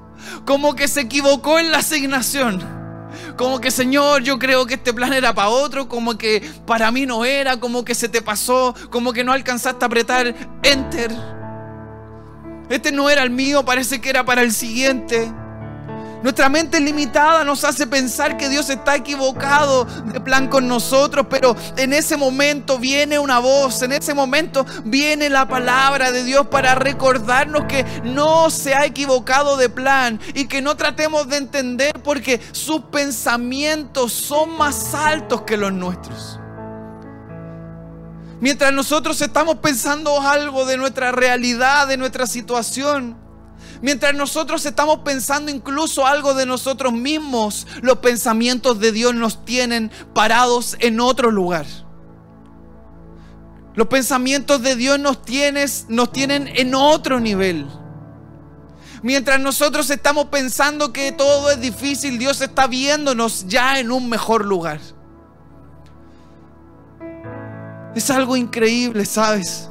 como 0.47 0.75
que 0.75 0.87
se 0.87 1.01
equivocó 1.01 1.59
en 1.59 1.71
la 1.71 1.77
asignación. 1.77 2.63
Como 3.37 3.61
que 3.61 3.69
Señor, 3.69 4.23
yo 4.23 4.39
creo 4.39 4.65
que 4.65 4.73
este 4.73 4.91
plan 4.91 5.13
era 5.13 5.35
para 5.35 5.49
otro, 5.49 5.87
como 5.87 6.17
que 6.17 6.41
para 6.65 6.91
mí 6.91 7.05
no 7.05 7.25
era, 7.25 7.59
como 7.59 7.85
que 7.85 7.93
se 7.93 8.09
te 8.09 8.23
pasó, 8.23 8.73
como 8.89 9.13
que 9.13 9.23
no 9.23 9.33
alcanzaste 9.33 9.85
a 9.85 9.87
apretar 9.87 10.33
enter. 10.63 11.11
Este 12.69 12.91
no 12.91 13.09
era 13.09 13.23
el 13.23 13.29
mío, 13.29 13.63
parece 13.63 14.01
que 14.01 14.09
era 14.09 14.25
para 14.25 14.41
el 14.41 14.51
siguiente. 14.51 15.31
Nuestra 16.25 16.49
mente 16.49 16.79
limitada 16.79 17.43
nos 17.43 17.63
hace 17.63 17.85
pensar 17.85 18.35
que 18.35 18.49
Dios 18.49 18.71
está 18.71 18.95
equivocado 18.95 19.85
de 19.85 20.19
plan 20.19 20.47
con 20.47 20.67
nosotros, 20.67 21.27
pero 21.29 21.55
en 21.77 21.93
ese 21.93 22.17
momento 22.17 22.79
viene 22.79 23.19
una 23.19 23.37
voz, 23.37 23.83
en 23.83 23.91
ese 23.91 24.15
momento 24.15 24.65
viene 24.85 25.29
la 25.29 25.47
palabra 25.47 26.11
de 26.11 26.23
Dios 26.23 26.47
para 26.47 26.73
recordarnos 26.73 27.65
que 27.65 27.85
no 28.03 28.49
se 28.49 28.73
ha 28.73 28.85
equivocado 28.85 29.55
de 29.55 29.69
plan 29.69 30.19
y 30.33 30.47
que 30.47 30.63
no 30.63 30.75
tratemos 30.75 31.27
de 31.27 31.37
entender 31.37 32.01
porque 32.03 32.41
sus 32.53 32.81
pensamientos 32.85 34.11
son 34.11 34.57
más 34.57 34.95
altos 34.95 35.43
que 35.43 35.57
los 35.57 35.73
nuestros. 35.73 36.39
Mientras 38.41 38.73
nosotros 38.73 39.21
estamos 39.21 39.57
pensando 39.57 40.19
algo 40.21 40.65
de 40.65 40.77
nuestra 40.77 41.11
realidad, 41.11 41.87
de 41.87 41.97
nuestra 41.97 42.27
situación, 42.27 43.17
Mientras 43.81 44.15
nosotros 44.15 44.65
estamos 44.65 44.99
pensando 44.99 45.51
incluso 45.51 46.07
algo 46.07 46.33
de 46.33 46.45
nosotros 46.45 46.93
mismos, 46.93 47.67
los 47.81 47.97
pensamientos 47.99 48.79
de 48.79 48.91
Dios 48.91 49.13
nos 49.13 49.43
tienen 49.45 49.91
parados 50.13 50.77
en 50.79 50.99
otro 50.99 51.29
lugar. 51.29 51.65
Los 53.75 53.87
pensamientos 53.87 54.61
de 54.61 54.75
Dios 54.75 54.99
nos, 54.99 55.19
nos 55.89 56.11
tienen 56.11 56.47
en 56.55 56.73
otro 56.73 57.19
nivel. 57.19 57.67
Mientras 59.03 59.39
nosotros 59.39 59.89
estamos 59.89 60.25
pensando 60.27 60.93
que 60.93 61.11
todo 61.11 61.51
es 61.51 61.59
difícil, 61.59 62.17
Dios 62.17 62.41
está 62.41 62.67
viéndonos 62.67 63.45
ya 63.47 63.79
en 63.79 63.91
un 63.91 64.09
mejor 64.09 64.45
lugar. 64.45 64.79
Es 67.95 68.09
algo 68.11 68.35
increíble, 68.35 69.05
¿sabes? 69.05 69.69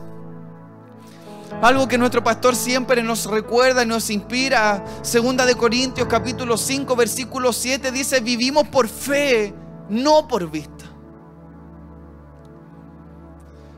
Algo 1.61 1.87
que 1.87 1.99
nuestro 1.99 2.25
pastor 2.25 2.57
siempre 2.57 3.03
nos 3.03 3.27
recuerda 3.27 3.83
y 3.83 3.87
nos 3.87 4.09
inspira. 4.09 4.83
Segunda 5.03 5.45
de 5.45 5.55
Corintios 5.55 6.09
capítulo 6.09 6.57
5 6.57 6.97
versículo 6.97 7.53
7 7.53 7.93
dice, 7.93 8.21
vivimos 8.21 8.67
por 8.69 8.89
fe, 8.89 9.55
no 9.91 10.27
por 10.27 10.51
vista. 10.51 10.85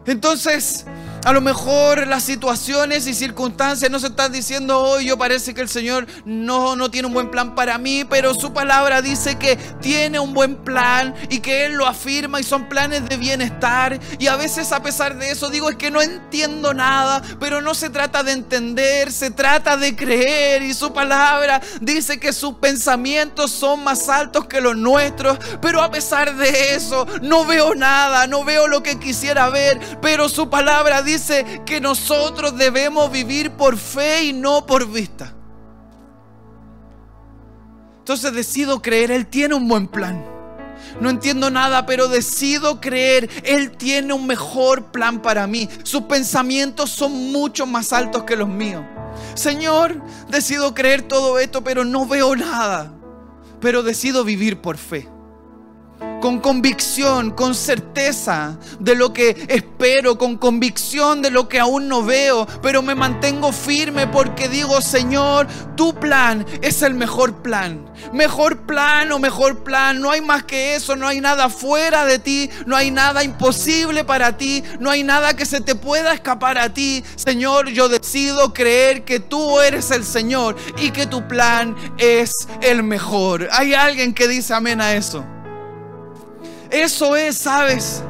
Entonces, 0.07 0.87
a 1.27 1.33
lo 1.33 1.41
mejor 1.41 2.07
las 2.07 2.23
situaciones 2.23 3.09
y 3.09 3.13
circunstancias 3.13 3.91
no 3.91 3.99
se 3.99 4.07
están 4.07 4.31
diciendo 4.31 4.79
hoy, 4.81 5.07
yo 5.07 5.19
parece 5.19 5.55
que 5.55 5.61
el 5.61 5.69
Señor 5.69 6.07
no, 6.25 6.77
no 6.77 6.89
tiene 6.89 7.09
un 7.09 7.15
buen 7.15 7.33
plan 7.33 7.57
para 7.57 7.79
mí, 7.79 8.05
pero 8.05 8.33
su 8.33 8.53
palabra 8.53 9.03
dice 9.03 9.37
que 9.37 9.57
tiene 9.81 10.21
un 10.21 10.35
buen 10.35 10.55
plan 10.55 11.17
y 11.29 11.41
que 11.41 11.67
Él 11.67 11.73
lo 11.73 11.87
afirma 11.89 12.39
y 12.39 12.45
son 12.45 12.69
planes 12.69 13.09
de 13.09 13.17
bienestar. 13.17 13.99
Y 14.21 14.29
a 14.29 14.37
veces 14.37 14.71
a 14.71 14.85
pesar 14.85 15.19
de 15.19 15.33
eso 15.33 15.51
digo 15.51 15.69
es 15.69 15.75
que 15.75 15.91
no 15.91 16.01
entiendo 16.01 16.73
nada, 16.73 17.21
pero 17.41 17.61
no 17.61 17.75
se 17.75 17.91
trata 17.91 18.23
de 18.23 18.31
entender, 18.31 19.11
se 19.11 19.33
trata 19.33 19.77
de 19.77 19.97
creer 19.97 20.63
y 20.63 20.75
su 20.75 20.93
palabra 20.93 21.61
dice 21.81 22.21
que 22.21 22.33
sus 22.33 22.55
pensamientos 22.55 23.51
son 23.51 23.83
más 23.83 24.09
altos 24.09 24.47
que 24.47 24.61
los 24.61 24.77
nuestros, 24.77 25.41
pero 25.61 25.83
a 25.83 25.91
pesar 25.91 26.37
de 26.37 26.77
eso 26.77 27.05
no 27.21 27.45
veo 27.45 27.75
nada, 27.75 28.29
no 28.29 28.45
veo 28.45 28.69
lo 28.69 28.85
que 28.85 29.01
quisiera 29.01 29.49
ver, 29.51 29.81
pero 30.01 30.29
su 30.29 30.49
palabra 30.49 31.03
dice 31.03 31.16
dice 31.17 31.63
que 31.65 31.81
nosotros 31.81 32.57
debemos 32.57 33.11
vivir 33.11 33.53
por 33.53 33.77
fe 33.77 34.25
y 34.25 34.33
no 34.33 34.67
por 34.67 34.91
vista. 34.91 35.33
Entonces 37.99 38.33
decido 38.33 38.83
creer, 38.83 39.11
Él 39.11 39.27
tiene 39.27 39.55
un 39.55 39.67
buen 39.67 39.89
plan. 39.89 40.25
No 41.01 41.11
entiendo 41.11 41.51
nada, 41.51 41.87
pero 41.87 42.09
decido 42.09 42.81
creer. 42.81 43.29
Él 43.45 43.73
tiene 43.73 44.13
un 44.13 44.27
mejor 44.27 44.93
plan 44.93 45.21
para 45.21 45.47
mí. 45.47 45.69
Sus 45.83 46.03
pensamientos 46.03 46.91
son 46.91 47.33
mucho 47.33 47.67
más 47.67 47.93
altos 47.93 48.23
que 48.25 48.37
los 48.37 48.49
míos. 48.49 48.85
Señor, 49.35 50.01
decido 50.29 50.75
creer 50.75 51.03
todo 51.03 51.39
esto, 51.39 51.65
pero 51.65 51.85
no 51.85 52.07
veo 52.07 52.37
nada. 52.37 52.93
Pero 53.61 53.83
decido 53.83 54.23
vivir 54.23 54.61
por 54.61 54.77
fe 54.77 55.16
con 56.21 56.41
convicción, 56.41 57.31
con 57.31 57.55
certeza 57.55 58.59
de 58.81 58.95
lo 58.95 59.13
que 59.13 59.47
espero, 59.49 60.19
con 60.19 60.37
convicción 60.37 61.23
de 61.23 61.31
lo 61.31 61.49
que 61.49 61.61
aún 61.61 61.89
no 61.89 62.03
veo, 62.03 62.47
pero 62.63 62.83
me 62.83 62.95
mantengo 62.95 63.53
firme 63.53 64.07
porque 64.07 64.49
digo, 64.49 64.81
Señor, 64.81 65.47
tu 65.77 65.95
plan 65.95 66.47
es 66.63 66.83
el 66.83 66.95
mejor 66.95 67.43
plan. 67.43 67.85
Mejor 68.13 68.67
plan 68.67 69.11
o 69.13 69.19
mejor 69.19 69.65
plan, 69.65 70.01
no 70.01 70.11
hay 70.11 70.21
más 70.21 70.45
que 70.45 70.75
eso, 70.75 70.97
no 70.97 71.09
hay 71.09 71.21
nada 71.21 71.49
fuera 71.49 72.05
de 72.05 72.19
ti, 72.19 72.51
no 72.67 72.77
hay 72.77 72.91
nada 72.91 73.25
imposible 73.25 74.05
para 74.05 74.37
ti, 74.37 74.63
no 74.79 74.91
hay 74.91 75.03
nada 75.03 75.35
que 75.35 75.47
se 75.47 75.61
te 75.61 75.75
pueda 75.75 76.13
escapar 76.15 76.59
a 76.59 76.73
ti. 76.73 77.05
Señor, 77.17 77.69
yo 77.69 77.89
decido 77.89 78.53
creer 78.53 79.05
que 79.05 79.21
tú 79.21 79.61
eres 79.61 79.91
el 79.91 80.05
Señor 80.05 80.57
y 80.79 80.91
que 80.91 81.07
tu 81.07 81.27
plan 81.27 81.75
es 81.99 82.33
el 82.63 82.83
mejor. 82.83 83.49
Hay 83.53 83.75
alguien 83.75 84.15
que 84.15 84.29
dice 84.29 84.55
amén 84.55 84.81
a 84.81 84.95
eso. 84.95 85.25
Eso 86.71 87.17
es, 87.17 87.37
¿sabes? 87.39 88.03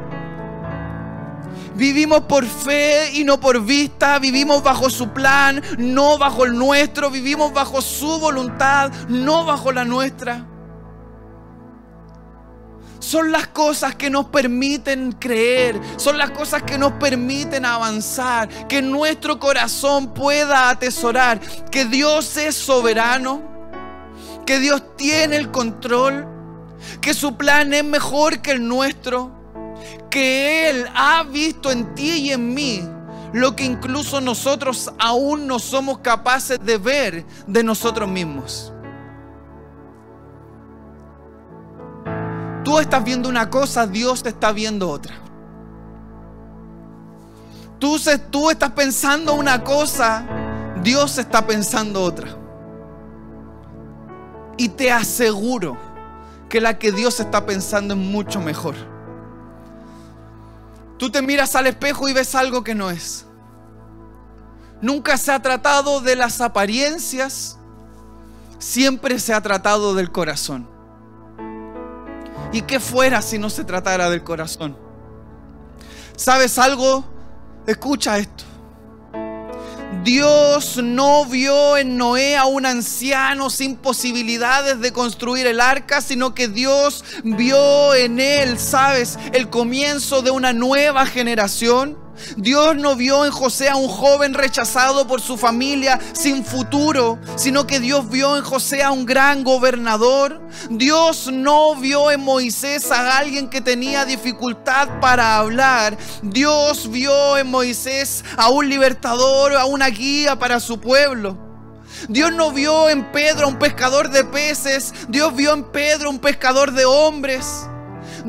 Vivimos 1.77 2.23
por 2.23 2.47
fe 2.47 3.11
y 3.13 3.25
no 3.25 3.39
por 3.39 3.63
vista, 3.63 4.19
vivimos 4.19 4.63
bajo 4.63 4.89
su 4.89 5.11
plan, 5.11 5.63
no 5.77 6.17
bajo 6.17 6.47
el 6.47 6.57
nuestro, 6.57 7.11
vivimos 7.11 7.53
bajo 7.53 7.83
su 7.83 8.19
voluntad, 8.19 8.91
no 9.09 9.45
bajo 9.45 9.71
la 9.73 9.85
nuestra. 9.85 10.47
Son 12.99 13.31
las 13.31 13.49
cosas 13.49 13.95
que 13.95 14.09
nos 14.09 14.27
permiten 14.27 15.13
creer, 15.13 15.79
son 15.99 16.17
las 16.17 16.31
cosas 16.31 16.63
que 16.63 16.79
nos 16.79 16.93
permiten 16.93 17.67
avanzar, 17.67 18.49
que 18.69 18.81
nuestro 18.81 19.39
corazón 19.39 20.15
pueda 20.15 20.71
atesorar, 20.71 21.41
que 21.71 21.85
Dios 21.85 22.39
es 22.39 22.55
soberano, 22.55 23.43
que 24.47 24.59
Dios 24.59 24.97
tiene 24.97 25.37
el 25.37 25.51
control 25.51 26.36
que 27.01 27.15
su 27.15 27.37
plan 27.37 27.73
es 27.75 27.85
mejor 27.85 28.41
que 28.41 28.53
el 28.53 28.67
nuestro, 28.67 29.31
que 30.11 30.71
Él 30.71 30.87
ha 30.95 31.23
visto 31.25 31.71
en 31.71 31.95
ti 31.95 32.11
y 32.11 32.33
en 32.33 32.55
mí 32.55 32.83
lo 33.33 33.55
que 33.55 33.65
incluso 33.65 34.21
nosotros 34.21 34.93
aún 34.99 35.47
no 35.47 35.59
somos 35.59 35.99
capaces 35.99 36.59
de 36.63 36.79
ver 36.79 37.27
de 37.47 37.63
nosotros 37.63 38.09
mismos. 38.09 38.73
Tú 42.65 42.79
estás 42.79 43.05
viendo 43.05 43.29
una 43.29 43.49
cosa, 43.49 43.87
Dios 43.87 44.23
te 44.23 44.31
está 44.31 44.53
viendo 44.53 44.89
otra. 44.91 45.15
Tú, 47.79 47.97
tú 48.31 48.51
estás 48.51 48.73
pensando 48.73 49.35
una 49.35 49.63
cosa, 49.63 50.27
Dios 50.83 51.19
está 51.19 51.47
pensando 51.47 52.03
otra. 52.03 52.29
Y 54.57 54.71
te 54.71 54.91
aseguro 54.91 55.77
que 56.49 56.61
la 56.61 56.79
que 56.79 56.93
Dios 56.93 57.21
está 57.21 57.47
pensando 57.47 57.95
es 57.95 58.01
mucho 58.01 58.41
mejor. 58.41 58.75
Tú 60.99 61.11
te 61.11 61.23
miras 61.23 61.55
al 61.55 61.67
espejo 61.67 62.09
y 62.09 62.13
ves 62.13 62.35
algo 62.35 62.65
que 62.65 62.75
no 62.75 62.91
es. 62.91 63.27
Nunca 64.81 65.17
se 65.17 65.33
ha 65.33 65.41
tratado 65.41 66.01
de 66.01 66.17
las 66.17 66.41
apariencias, 66.41 67.59
siempre 68.59 69.19
se 69.19 69.35
ha 69.35 69.41
tratado 69.41 69.95
del 69.95 70.11
corazón. 70.11 70.69
¿Y 72.53 72.63
qué 72.63 72.81
fuera 72.81 73.21
si 73.21 73.39
no 73.39 73.51
se 73.51 73.65
tratara 73.65 74.09
del 74.09 74.23
corazón? 74.23 74.77
¿Sabes 76.17 76.59
algo? 76.59 77.05
Escucha 77.67 78.19
esto. 78.19 78.45
Dios 80.07 80.77
no 80.77 81.25
vio 81.25 81.77
en 81.77 81.97
Noé 81.97 82.37
a 82.37 82.45
un 82.45 82.65
anciano 82.65 83.51
sin 83.51 83.75
posibilidades 83.75 84.79
de 84.79 84.93
construir 84.93 85.49
el 85.49 85.61
arca, 85.61 86.01
sino 86.01 86.33
que 86.33 86.47
Dios 86.47 87.05
vio 87.25 87.93
en 87.93 88.21
él, 88.21 88.57
¿sabes? 88.57 89.19
El 89.33 89.51
comienzo 89.51 90.23
de 90.23 90.31
una 90.31 90.53
nueva 90.53 91.07
generación. 91.07 92.06
Dios 92.37 92.77
no 92.77 92.97
vio 92.97 93.25
en 93.25 93.31
José 93.31 93.69
a 93.69 93.77
un 93.77 93.89
joven 93.89 94.35
rechazado 94.35 95.07
por 95.07 95.21
su 95.21 95.37
familia 95.37 95.99
sin 96.13 96.45
futuro, 96.45 97.19
sino 97.37 97.67
que 97.67 97.81
Dios 97.81 98.09
vio 98.09 98.37
en 98.37 98.43
José 98.43 98.83
a 98.83 98.93
un 98.93 99.07
gran 99.07 99.45
gobernador. 99.45 100.41
Dios 100.71 101.31
no 101.33 101.77
vio 101.77 102.11
en 102.11 102.21
Moisés 102.21 102.91
a 102.91 103.19
alguien 103.19 103.49
que 103.49 103.61
tenía 103.61 104.05
dificultad 104.05 105.01
para 105.01 105.37
hablar. 105.37 105.97
Dios 106.23 106.91
vio 106.91 107.37
en 107.39 107.51
Moisés 107.51 108.25
a 108.37 108.49
un 108.51 108.69
libertador, 108.69 109.55
a 109.55 109.65
una 109.67 109.89
guía 109.89 110.39
para 110.39 110.61
su 110.61 110.81
pueblo. 110.81 111.39
Dios 112.09 112.33
no 112.33 112.53
vio 112.53 112.91
en 112.91 113.11
Pedro 113.13 113.47
a 113.47 113.49
un 113.49 113.59
pescador 113.59 114.11
de 114.11 114.25
peces, 114.25 114.93
Dios 115.09 115.35
vio 115.35 115.53
en 115.55 115.65
Pedro 115.65 116.11
un 116.11 116.19
pescador 116.19 116.73
de 116.73 116.85
hombres. 116.85 117.67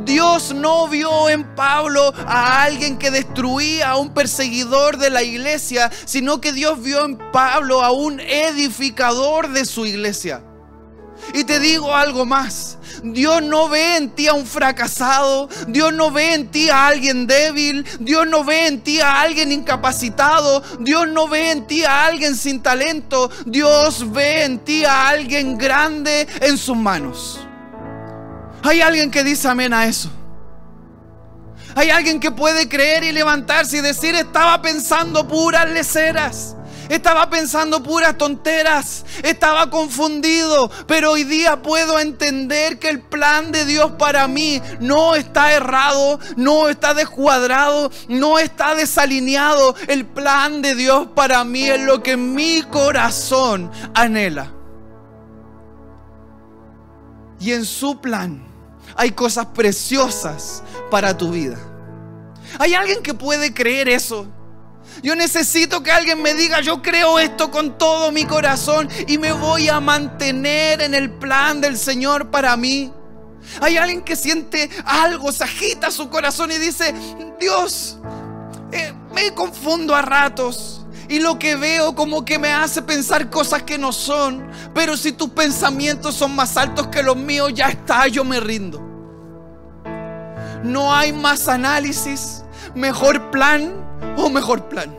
Dios 0.06 0.54
no 0.54 0.88
vio 0.88 1.30
en 1.30 1.56
Pablo 1.56 2.14
a 2.16 2.64
alguien 2.64 2.98
que 2.98 3.12
destruía 3.12 3.92
a 3.92 3.98
un 3.98 4.14
perseguidor 4.14 4.98
de 4.98 5.10
la 5.10 5.24
iglesia, 5.24 5.92
sino 6.06 6.40
que 6.40 6.54
Dios 6.54 6.82
vio 6.82 7.06
en 7.06 7.18
Pablo 7.32 7.84
a 7.84 7.92
un 7.92 8.20
edificador 8.20 9.50
de 9.50 9.66
su 9.66 9.86
iglesia. 9.86 10.44
Y 11.34 11.44
te 11.44 11.60
digo 11.60 11.96
algo 11.96 12.26
más. 12.26 12.78
Dios 13.04 13.42
no 13.42 13.70
ve 13.70 13.98
en 13.98 14.12
ti 14.12 14.28
a 14.28 14.34
un 14.34 14.46
fracasado. 14.46 15.50
Dios 15.68 15.94
no 15.94 16.12
ve 16.12 16.34
en 16.34 16.50
ti 16.50 16.70
a 16.70 16.88
alguien 16.88 17.28
débil. 17.28 17.86
Dios 18.00 18.28
no 18.28 18.44
ve 18.44 18.68
en 18.68 18.82
ti 18.82 19.02
a 19.02 19.22
alguien 19.22 19.52
incapacitado. 19.52 20.62
Dios 20.80 21.08
no 21.08 21.28
ve 21.28 21.52
en 21.52 21.68
ti 21.68 21.84
a 21.84 22.06
alguien 22.06 22.36
sin 22.36 22.62
talento. 22.62 23.30
Dios 23.46 24.12
ve 24.12 24.44
en 24.44 24.60
ti 24.60 24.86
a 24.86 25.10
alguien 25.10 25.58
grande 25.58 26.28
en 26.42 26.58
sus 26.58 26.78
manos. 26.78 27.47
Hay 28.68 28.82
alguien 28.82 29.12
que 29.12 29.24
dice 29.24 29.48
amén 29.48 29.74
a 29.74 29.86
eso. 29.86 30.10
Hay 31.74 31.90
alguien 31.90 32.20
que 32.20 32.32
puede 32.32 32.68
creer 32.68 33.06
y 33.06 33.14
levantarse 33.14 33.78
y 33.78 33.82
decir, 33.82 34.14
estaba 34.14 34.62
pensando 34.62 35.26
puras 35.26 35.70
leceras. 35.70 36.56
Estaba 36.90 37.30
pensando 37.30 37.82
puras 37.82 38.18
tonteras. 38.18 39.06
Estaba 39.24 39.70
confundido. 39.70 40.70
Pero 40.86 41.12
hoy 41.12 41.24
día 41.24 41.62
puedo 41.62 41.98
entender 41.98 42.78
que 42.78 42.90
el 42.90 43.02
plan 43.02 43.54
de 43.54 43.64
Dios 43.64 43.92
para 43.98 44.28
mí 44.28 44.62
no 44.82 45.16
está 45.16 45.54
errado, 45.54 46.20
no 46.36 46.68
está 46.68 46.94
descuadrado, 46.94 47.90
no 48.10 48.38
está 48.38 48.76
desalineado. 48.76 49.76
El 49.88 50.06
plan 50.06 50.62
de 50.62 50.76
Dios 50.76 51.08
para 51.16 51.46
mí 51.46 51.70
es 51.70 51.82
lo 51.82 52.04
que 52.04 52.18
mi 52.18 52.64
corazón 52.64 53.72
anhela. 53.94 54.52
Y 57.40 57.54
en 57.54 57.64
su 57.64 58.02
plan 58.02 58.47
hay 58.98 59.12
cosas 59.12 59.46
preciosas 59.48 60.64
para 60.90 61.16
tu 61.16 61.32
vida. 61.32 61.58
¿Hay 62.60 62.74
alguien 62.74 63.04
que 63.04 63.14
puede 63.14 63.54
creer 63.54 63.88
eso? 63.88 64.28
Yo 65.04 65.16
necesito 65.16 65.84
que 65.84 65.92
alguien 65.92 66.22
me 66.22 66.34
diga, 66.34 66.62
yo 66.62 66.82
creo 66.82 67.20
esto 67.20 67.52
con 67.52 67.78
todo 67.78 68.12
mi 68.12 68.26
corazón 68.26 68.90
y 69.08 69.20
me 69.20 69.32
voy 69.32 69.70
a 69.70 69.80
mantener 69.80 70.82
en 70.82 70.96
el 70.96 71.12
plan 71.12 71.62
del 71.62 71.78
Señor 71.78 72.32
para 72.32 72.58
mí. 72.58 72.92
Hay 73.62 73.78
alguien 73.78 74.02
que 74.02 74.16
siente 74.16 74.70
algo, 74.84 75.32
se 75.32 75.44
agita 75.44 75.92
su 75.92 76.10
corazón 76.10 76.52
y 76.52 76.58
dice, 76.58 76.94
Dios, 77.40 78.00
eh, 78.72 78.92
me 79.14 79.34
confundo 79.36 79.96
a 79.96 80.02
ratos 80.02 80.82
y 81.08 81.20
lo 81.20 81.38
que 81.38 81.56
veo 81.56 81.96
como 81.96 82.26
que 82.26 82.40
me 82.40 82.52
hace 82.52 82.82
pensar 82.82 83.30
cosas 83.30 83.62
que 83.62 83.78
no 83.78 83.94
son. 83.94 84.50
Pero 84.74 84.98
si 84.98 85.12
tus 85.12 85.30
pensamientos 85.30 86.16
son 86.16 86.36
más 86.36 86.58
altos 86.58 86.88
que 86.88 87.04
los 87.04 87.16
míos, 87.16 87.52
ya 87.54 87.68
está, 87.68 88.08
yo 88.08 88.24
me 88.24 88.40
rindo. 88.40 88.87
No 90.64 90.94
hay 90.94 91.14
más 91.14 91.48
análisis, 91.48 92.44
mejor 92.76 93.32
plan 93.32 93.74
o 94.18 94.30
mejor 94.30 94.68
plan. 94.68 94.96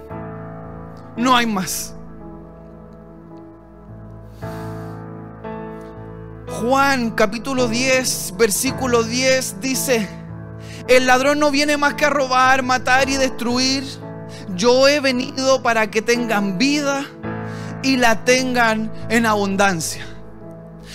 No 1.17 1.37
hay 1.37 1.47
más. 1.47 1.95
Juan 6.61 7.11
capítulo 7.13 7.69
10, 7.69 8.35
versículo 8.37 9.05
10 9.05 9.61
dice, 9.61 10.09
el 10.89 11.07
ladrón 11.07 11.39
no 11.39 11.51
viene 11.51 11.77
más 11.77 11.95
que 11.95 12.07
a 12.07 12.11
robar, 12.11 12.63
matar 12.63 13.09
y 13.09 13.17
destruir. 13.17 13.85
Yo 14.55 14.89
he 14.89 15.01
venido 15.01 15.63
para 15.63 15.91
que 15.91 16.03
tengan 16.03 16.59
vida 16.59 17.05
y 17.83 17.97
la 17.97 18.25
tengan 18.25 18.91
en 19.09 19.27
abundancia. 19.27 20.05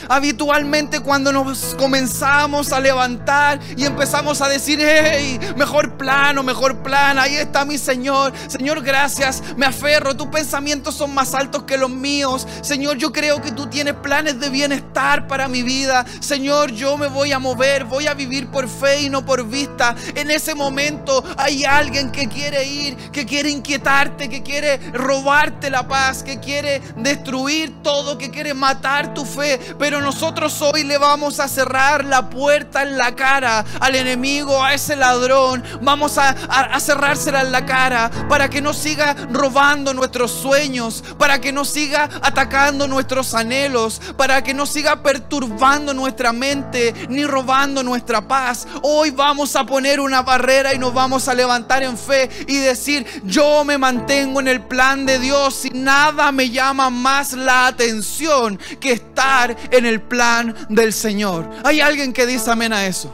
Habitualmente 0.10 1.00
cuando 1.00 1.32
nos 1.32 1.76
comenzamos 1.76 2.72
a 2.72 2.80
levantar 2.80 3.60
y 3.76 3.86
empezamos 3.86 4.42
a 4.42 4.50
decir, 4.50 4.80
hey, 4.82 5.40
mejor 5.56 5.98
plano, 5.98 6.44
mejor 6.44 6.82
plan, 6.84 7.20
ahí 7.20 7.36
está 7.36 7.66
mi 7.66 7.78
Señor. 7.78 8.34
Señor, 8.48 8.82
gracias, 8.82 9.42
me 9.58 9.66
aferro, 9.66 10.16
tus 10.16 10.28
pensamientos 10.28 10.96
son 10.96 11.14
más 11.14 11.34
altos 11.34 11.64
que 11.64 11.78
los 11.78 11.90
míos. 11.90 12.48
Señor, 12.62 12.98
yo 12.98 13.12
creo 13.12 13.42
que 13.42 13.52
tú 13.52 13.68
tienes 13.68 13.96
planes 13.96 14.40
de 14.40 14.50
bienestar 14.50 15.28
para 15.28 15.48
mi 15.48 15.64
vida. 15.64 16.06
Señor, 16.20 16.72
yo 16.72 16.98
me 16.98 17.08
voy 17.08 17.32
a 17.32 17.40
mover, 17.40 17.86
voy 17.86 18.08
a 18.08 18.14
vivir 18.14 18.50
por 18.50 18.68
fe 18.68 19.04
y 19.04 19.10
no 19.10 19.26
por 19.26 19.48
vista. 19.48 19.96
En 20.16 20.32
ese 20.32 20.56
momento 20.56 21.24
hay 21.38 21.64
alguien 21.66 22.12
que 22.12 22.28
quiere 22.28 22.66
ir, 22.66 22.96
que 23.12 23.26
quiere 23.26 23.50
inquietarte, 23.50 24.30
que 24.30 24.44
quiere 24.44 24.78
robarte 24.92 25.70
la 25.70 25.88
paz, 25.88 26.24
que 26.24 26.40
quiere 26.40 26.82
destruir 26.98 27.82
todo, 27.82 28.18
que 28.18 28.30
quiere 28.30 28.54
matar 28.54 29.14
tu 29.14 29.26
fe. 29.26 29.60
Pero 29.78 29.93
nosotros 30.02 30.62
hoy 30.62 30.84
le 30.84 30.98
vamos 30.98 31.40
a 31.40 31.48
cerrar 31.48 32.06
la 32.06 32.30
puerta 32.30 32.84
en 32.84 32.98
la 32.98 33.16
cara 33.16 33.66
al 33.80 33.96
enemigo, 33.96 34.64
a 34.64 34.74
ese 34.74 34.96
ladrón. 34.96 35.64
Vamos 35.82 36.18
a, 36.18 36.30
a, 36.30 36.80
cerrársela 36.80 37.42
en 37.42 37.52
la 37.52 37.66
cara 37.66 38.10
para 38.30 38.50
que 38.50 38.62
no 38.62 38.74
siga 38.74 39.16
robando 39.32 39.94
nuestros 39.94 40.32
sueños, 40.32 41.04
para 41.18 41.40
que 41.40 41.52
no 41.52 41.66
siga 41.66 42.10
atacando 42.22 42.88
nuestros 42.88 43.34
anhelos, 43.34 44.02
para 44.18 44.44
que 44.44 44.54
no 44.54 44.66
siga 44.66 45.02
perturbando 45.04 45.94
nuestra 45.94 46.34
mente 46.34 46.94
ni 47.10 47.26
robando 47.26 47.84
nuestra 47.84 48.28
paz. 48.28 48.68
Hoy 48.82 49.12
vamos 49.12 49.56
a 49.56 49.66
poner 49.66 50.00
una 50.00 50.22
barrera 50.22 50.74
y 50.74 50.80
nos 50.80 50.94
vamos 50.94 51.28
a 51.28 51.34
levantar 51.34 51.84
en 51.84 51.98
fe 51.98 52.30
y 52.48 52.58
decir, 52.58 53.06
yo 53.24 53.64
me 53.64 53.78
mantengo 53.78 54.40
en 54.40 54.48
el 54.48 54.62
plan 54.62 55.06
de 55.06 55.20
Dios 55.20 55.66
y 55.66 55.70
nada 55.72 56.32
me 56.32 56.50
llama 56.50 56.90
más 56.90 57.34
la 57.34 57.68
atención 57.68 58.58
que 58.80 58.94
estar 58.94 59.56
en 59.72 59.83
el 59.86 60.02
plan 60.02 60.56
del 60.70 60.94
Señor. 60.94 61.50
Hay 61.64 61.82
alguien 61.82 62.14
que 62.14 62.26
dice 62.26 62.52
amén 62.52 62.74
a 62.74 62.86
eso. 62.86 63.14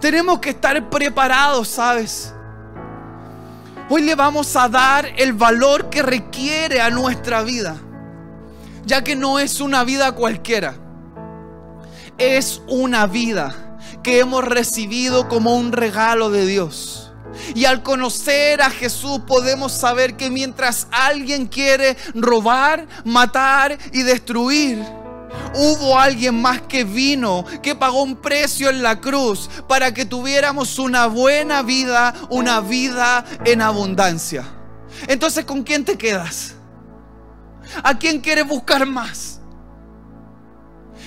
Tenemos 0.00 0.40
que 0.40 0.50
estar 0.50 0.90
preparados, 0.90 1.68
¿sabes? 1.68 2.32
Hoy 3.88 4.02
le 4.02 4.14
vamos 4.14 4.54
a 4.56 4.68
dar 4.68 5.06
el 5.16 5.32
valor 5.32 5.90
que 5.90 6.02
requiere 6.02 6.80
a 6.80 6.90
nuestra 6.90 7.42
vida, 7.42 7.76
ya 8.84 9.04
que 9.04 9.14
no 9.14 9.38
es 9.38 9.60
una 9.60 9.84
vida 9.84 10.12
cualquiera, 10.12 10.74
es 12.18 12.62
una 12.66 13.06
vida 13.06 13.54
que 14.02 14.18
hemos 14.18 14.44
recibido 14.44 15.28
como 15.28 15.56
un 15.56 15.72
regalo 15.72 16.30
de 16.30 16.46
Dios. 16.46 17.05
Y 17.54 17.64
al 17.64 17.82
conocer 17.82 18.62
a 18.62 18.70
Jesús 18.70 19.20
podemos 19.26 19.72
saber 19.72 20.16
que 20.16 20.30
mientras 20.30 20.86
alguien 20.90 21.46
quiere 21.46 21.96
robar, 22.14 22.86
matar 23.04 23.78
y 23.92 24.02
destruir, 24.02 24.82
Hubo 25.54 25.98
alguien 25.98 26.40
más 26.40 26.62
que 26.62 26.84
vino, 26.84 27.44
que 27.62 27.74
pagó 27.74 28.02
un 28.02 28.16
precio 28.16 28.68
en 28.68 28.82
la 28.82 29.00
cruz 29.00 29.48
para 29.68 29.92
que 29.94 30.04
tuviéramos 30.04 30.78
una 30.78 31.06
buena 31.06 31.62
vida, 31.62 32.14
una 32.28 32.60
vida 32.60 33.24
en 33.44 33.62
abundancia. 33.62 34.44
Entonces, 35.06 35.44
¿con 35.44 35.62
quién 35.62 35.84
te 35.84 35.96
quedas? 35.96 36.54
¿A 37.82 37.98
quién 37.98 38.20
quieres 38.20 38.46
buscar 38.46 38.86
más? 38.86 39.40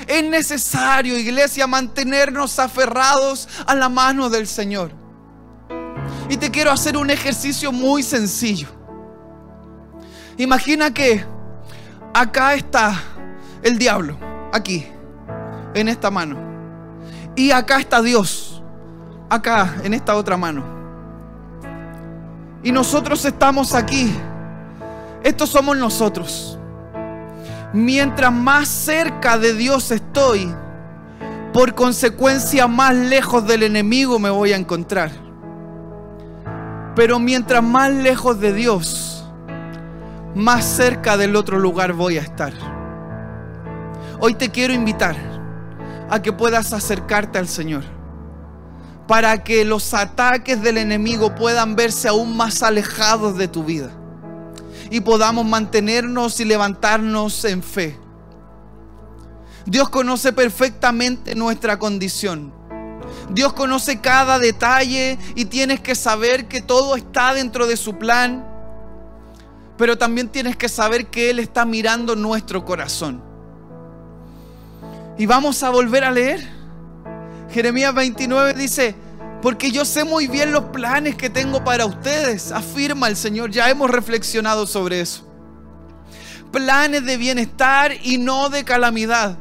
Es 0.08 0.24
necesario, 0.24 1.18
iglesia, 1.18 1.68
mantenernos 1.68 2.58
aferrados 2.58 3.48
a 3.66 3.76
la 3.76 3.90
mano 3.90 4.30
del 4.30 4.48
Señor. 4.48 4.99
Y 6.30 6.38
te 6.38 6.52
quiero 6.52 6.72
hacer 6.72 6.96
un 6.96 7.10
ejercicio 7.10 7.72
muy 7.72 8.04
sencillo. 8.04 8.68
Imagina 10.38 10.94
que 10.94 11.26
acá 12.14 12.54
está 12.54 12.94
el 13.64 13.80
diablo, 13.80 14.16
aquí, 14.54 14.86
en 15.74 15.90
esta 15.90 16.12
mano. 16.12 16.38
Y 17.36 17.50
acá 17.52 17.80
está 17.80 18.02
Dios, 18.02 18.62
acá, 19.28 19.76
en 19.84 19.96
esta 19.96 20.16
otra 20.16 20.38
mano. 20.38 20.64
Y 22.64 22.72
nosotros 22.72 23.26
estamos 23.26 23.74
aquí. 23.74 24.14
Estos 25.24 25.50
somos 25.50 25.78
nosotros. 25.78 26.60
Mientras 27.74 28.32
más 28.32 28.68
cerca 28.68 29.38
de 29.38 29.54
Dios 29.54 29.90
estoy, 29.92 30.54
por 31.54 31.74
consecuencia 31.74 32.68
más 32.68 32.94
lejos 32.94 33.48
del 33.48 33.64
enemigo 33.64 34.20
me 34.20 34.30
voy 34.30 34.54
a 34.54 34.58
encontrar. 34.58 35.29
Pero 36.96 37.20
mientras 37.20 37.64
más 37.64 37.92
lejos 37.92 38.40
de 38.40 38.54
Dios, 38.54 39.26
más 40.36 40.66
cerca 40.66 41.18
del 41.18 41.36
otro 41.36 41.60
lugar 41.60 41.94
voy 41.94 42.18
a 42.18 42.22
estar. 42.22 42.54
Hoy 44.20 44.34
te 44.34 44.50
quiero 44.50 44.74
invitar 44.74 45.16
a 46.10 46.22
que 46.22 46.34
puedas 46.34 46.74
acercarte 46.74 47.38
al 47.38 47.48
Señor 47.48 47.84
para 49.08 49.44
que 49.44 49.66
los 49.66 49.94
ataques 49.94 50.62
del 50.62 50.78
enemigo 50.78 51.34
puedan 51.34 51.76
verse 51.76 52.08
aún 52.08 52.36
más 52.38 52.62
alejados 52.62 53.38
de 53.38 53.48
tu 53.48 53.64
vida 53.64 53.90
y 54.92 55.02
podamos 55.02 55.46
mantenernos 55.46 56.40
y 56.40 56.46
levantarnos 56.46 57.44
en 57.46 57.64
fe. 57.64 57.98
Dios 59.66 59.90
conoce 59.90 60.34
perfectamente 60.34 61.36
nuestra 61.36 61.78
condición. 61.80 62.59
Dios 63.30 63.54
conoce 63.54 64.00
cada 64.00 64.40
detalle 64.40 65.20
y 65.36 65.46
tienes 65.46 65.80
que 65.80 65.94
saber 65.96 66.48
que 66.48 66.62
todo 66.62 66.96
está 66.96 67.34
dentro 67.34 67.68
de 67.68 67.78
su 67.78 67.98
plan. 67.98 68.46
Pero 69.78 69.98
también 69.98 70.30
tienes 70.30 70.58
que 70.58 70.68
saber 70.68 71.08
que 71.08 71.30
Él 71.30 71.40
está 71.40 71.64
mirando 71.64 72.16
nuestro 72.16 72.66
corazón. 72.66 73.24
Y 75.18 75.26
vamos 75.26 75.62
a 75.64 75.70
volver 75.70 76.04
a 76.04 76.12
leer. 76.12 76.48
Jeremías 77.52 77.94
29 77.94 78.54
dice, 78.56 78.96
porque 79.42 79.72
yo 79.72 79.86
sé 79.86 80.04
muy 80.04 80.28
bien 80.28 80.52
los 80.52 80.66
planes 80.66 81.16
que 81.16 81.30
tengo 81.30 81.64
para 81.64 81.86
ustedes, 81.86 82.52
afirma 82.52 83.08
el 83.08 83.16
Señor. 83.16 83.52
Ya 83.52 83.70
hemos 83.70 83.90
reflexionado 83.90 84.66
sobre 84.66 85.02
eso. 85.02 85.26
Planes 86.52 87.06
de 87.06 87.16
bienestar 87.18 87.94
y 88.04 88.18
no 88.18 88.50
de 88.50 88.64
calamidad. 88.64 89.38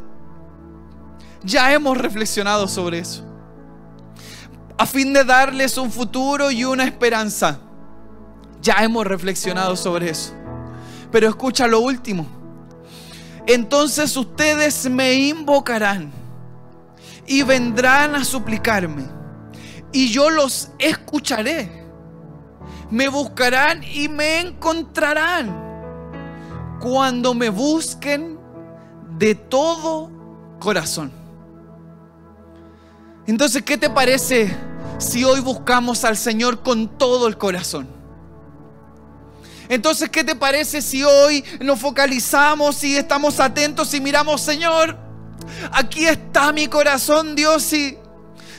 Ya 1.42 1.72
hemos 1.72 1.96
reflexionado 1.96 2.68
sobre 2.68 2.98
eso 2.98 3.27
a 4.78 4.86
fin 4.86 5.12
de 5.12 5.24
darles 5.24 5.76
un 5.76 5.90
futuro 5.90 6.52
y 6.52 6.64
una 6.64 6.84
esperanza. 6.84 7.58
Ya 8.62 8.74
hemos 8.84 9.04
reflexionado 9.04 9.76
sobre 9.76 10.10
eso. 10.10 10.32
Pero 11.10 11.28
escucha 11.28 11.66
lo 11.66 11.80
último. 11.80 12.26
Entonces 13.46 14.16
ustedes 14.16 14.88
me 14.88 15.14
invocarán 15.14 16.12
y 17.26 17.42
vendrán 17.42 18.14
a 18.14 18.24
suplicarme. 18.24 19.04
Y 19.90 20.10
yo 20.10 20.30
los 20.30 20.70
escucharé. 20.78 21.84
Me 22.88 23.08
buscarán 23.08 23.82
y 23.82 24.08
me 24.08 24.40
encontrarán. 24.40 25.66
Cuando 26.80 27.34
me 27.34 27.50
busquen 27.50 28.38
de 29.18 29.34
todo 29.34 30.10
corazón. 30.60 31.10
Entonces, 33.26 33.62
¿qué 33.62 33.76
te 33.76 33.90
parece 33.90 34.67
si 34.98 35.24
hoy 35.24 35.40
buscamos 35.40 36.04
al 36.04 36.16
Señor 36.16 36.62
con 36.62 36.98
todo 36.98 37.28
el 37.28 37.38
corazón? 37.38 37.88
Entonces, 39.68 40.08
¿qué 40.08 40.24
te 40.24 40.34
parece 40.34 40.80
si 40.80 41.04
hoy 41.04 41.44
nos 41.60 41.78
focalizamos 41.78 42.82
y 42.84 42.96
estamos 42.96 43.38
atentos 43.38 43.92
y 43.94 44.00
miramos, 44.00 44.40
Señor, 44.40 44.96
aquí 45.72 46.06
está 46.06 46.52
mi 46.52 46.68
corazón, 46.68 47.36
Dios, 47.36 47.72
y 47.72 47.98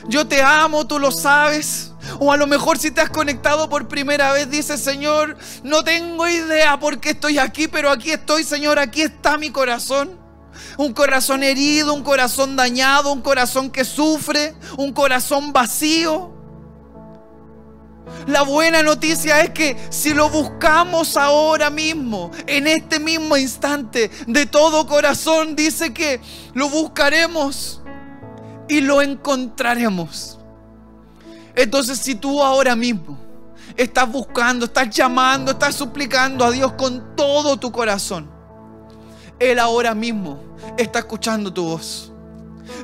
yo 0.08 0.26
te 0.26 0.40
amo, 0.40 0.86
tú 0.86 0.98
lo 0.98 1.10
sabes. 1.10 1.92
O 2.18 2.32
a 2.32 2.36
lo 2.36 2.46
mejor 2.46 2.78
si 2.78 2.90
te 2.90 3.00
has 3.00 3.10
conectado 3.10 3.68
por 3.68 3.88
primera 3.88 4.32
vez, 4.32 4.50
dices, 4.50 4.80
Señor, 4.80 5.36
no 5.62 5.84
tengo 5.84 6.26
idea 6.28 6.78
por 6.78 6.98
qué 6.98 7.10
estoy 7.10 7.38
aquí, 7.38 7.68
pero 7.68 7.90
aquí 7.90 8.10
estoy, 8.10 8.44
Señor, 8.44 8.78
aquí 8.78 9.02
está 9.02 9.36
mi 9.36 9.50
corazón 9.50 10.19
un 10.76 10.92
corazón 10.92 11.42
herido, 11.42 11.94
un 11.94 12.02
corazón 12.02 12.56
dañado, 12.56 13.12
un 13.12 13.22
corazón 13.22 13.70
que 13.70 13.84
sufre, 13.84 14.54
un 14.76 14.92
corazón 14.92 15.52
vacío. 15.52 16.32
La 18.26 18.42
buena 18.42 18.82
noticia 18.82 19.40
es 19.40 19.50
que 19.50 19.76
si 19.90 20.12
lo 20.14 20.28
buscamos 20.28 21.16
ahora 21.16 21.70
mismo, 21.70 22.30
en 22.46 22.66
este 22.66 22.98
mismo 22.98 23.36
instante, 23.36 24.10
de 24.26 24.46
todo 24.46 24.86
corazón, 24.86 25.56
dice 25.56 25.92
que 25.92 26.20
lo 26.54 26.68
buscaremos 26.68 27.82
y 28.68 28.80
lo 28.80 29.02
encontraremos. 29.02 30.38
Entonces 31.54 31.98
si 31.98 32.14
tú 32.14 32.42
ahora 32.42 32.76
mismo 32.76 33.18
estás 33.76 34.10
buscando, 34.10 34.66
estás 34.66 34.90
llamando, 34.90 35.52
estás 35.52 35.74
suplicando 35.74 36.44
a 36.44 36.50
Dios 36.50 36.72
con 36.72 37.16
todo 37.16 37.56
tu 37.58 37.72
corazón, 37.72 38.30
Él 39.38 39.58
ahora 39.58 39.94
mismo 39.94 40.49
está 40.76 41.00
escuchando 41.00 41.52
tu 41.52 41.64
voz. 41.64 42.12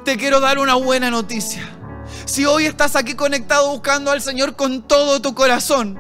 Te 0.05 0.17
quiero 0.17 0.41
dar 0.41 0.59
una 0.59 0.75
buena 0.75 1.11
noticia. 1.11 1.63
Si 2.25 2.45
hoy 2.45 2.67
estás 2.67 2.97
aquí 2.97 3.15
conectado 3.15 3.71
buscando 3.71 4.11
al 4.11 4.21
Señor 4.21 4.57
con 4.57 4.83
todo 4.83 5.21
tu 5.21 5.35
corazón, 5.35 5.99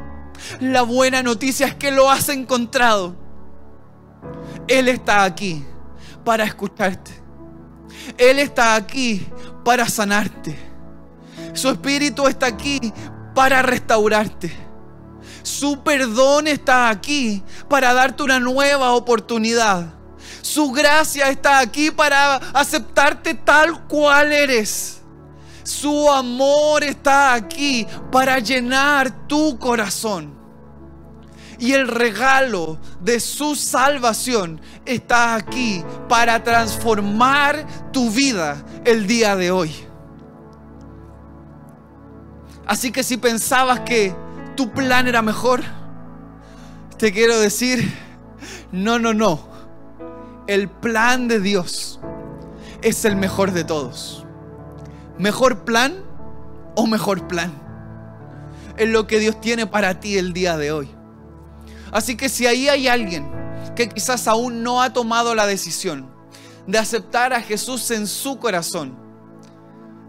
la 0.60 0.82
buena 0.82 1.22
noticia 1.22 1.66
es 1.66 1.74
que 1.74 1.90
lo 1.90 2.10
has 2.10 2.28
encontrado. 2.28 3.14
Él 4.68 4.88
está 4.88 5.24
aquí 5.24 5.64
para 6.24 6.44
escucharte. 6.44 7.12
Él 8.18 8.38
está 8.38 8.74
aquí 8.74 9.26
para 9.64 9.88
sanarte. 9.88 10.58
Su 11.54 11.70
espíritu 11.70 12.26
está 12.26 12.46
aquí 12.46 12.92
para 13.34 13.62
restaurarte. 13.62 14.52
Su 15.42 15.82
perdón 15.82 16.48
está 16.48 16.88
aquí 16.88 17.42
para 17.68 17.94
darte 17.94 18.22
una 18.22 18.40
nueva 18.40 18.92
oportunidad. 18.92 19.95
Su 20.46 20.70
gracia 20.70 21.28
está 21.28 21.58
aquí 21.58 21.90
para 21.90 22.36
aceptarte 22.36 23.34
tal 23.34 23.88
cual 23.88 24.32
eres. 24.32 25.00
Su 25.64 26.08
amor 26.08 26.84
está 26.84 27.34
aquí 27.34 27.84
para 28.12 28.38
llenar 28.38 29.26
tu 29.26 29.58
corazón. 29.58 30.38
Y 31.58 31.72
el 31.72 31.88
regalo 31.88 32.78
de 33.00 33.18
su 33.18 33.56
salvación 33.56 34.60
está 34.84 35.34
aquí 35.34 35.84
para 36.08 36.40
transformar 36.44 37.66
tu 37.92 38.08
vida 38.08 38.64
el 38.84 39.08
día 39.08 39.34
de 39.34 39.50
hoy. 39.50 39.74
Así 42.64 42.92
que 42.92 43.02
si 43.02 43.16
pensabas 43.16 43.80
que 43.80 44.14
tu 44.54 44.70
plan 44.70 45.08
era 45.08 45.22
mejor, 45.22 45.64
te 46.98 47.12
quiero 47.12 47.36
decir, 47.40 47.92
no, 48.70 49.00
no, 49.00 49.12
no. 49.12 49.55
El 50.46 50.68
plan 50.68 51.26
de 51.26 51.40
Dios 51.40 51.98
es 52.80 53.04
el 53.04 53.16
mejor 53.16 53.50
de 53.50 53.64
todos. 53.64 54.24
¿Mejor 55.18 55.64
plan 55.64 56.04
o 56.76 56.86
mejor 56.86 57.26
plan? 57.26 57.52
Es 58.76 58.88
lo 58.88 59.08
que 59.08 59.18
Dios 59.18 59.40
tiene 59.40 59.66
para 59.66 59.98
ti 59.98 60.18
el 60.18 60.32
día 60.32 60.56
de 60.56 60.70
hoy. 60.70 60.88
Así 61.90 62.16
que 62.16 62.28
si 62.28 62.46
ahí 62.46 62.68
hay 62.68 62.86
alguien 62.86 63.28
que 63.74 63.88
quizás 63.88 64.28
aún 64.28 64.62
no 64.62 64.82
ha 64.82 64.92
tomado 64.92 65.34
la 65.34 65.46
decisión 65.46 66.08
de 66.68 66.78
aceptar 66.78 67.32
a 67.32 67.40
Jesús 67.40 67.90
en 67.90 68.06
su 68.06 68.38
corazón, 68.38 68.96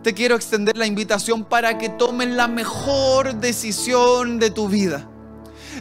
te 0.04 0.14
quiero 0.14 0.36
extender 0.36 0.78
la 0.78 0.86
invitación 0.86 1.46
para 1.46 1.80
que 1.80 1.90
tomen 1.90 2.38
la 2.38 2.48
mejor 2.48 3.36
decisión 3.36 4.38
de 4.38 4.52
tu 4.52 4.70
vida. 4.70 5.10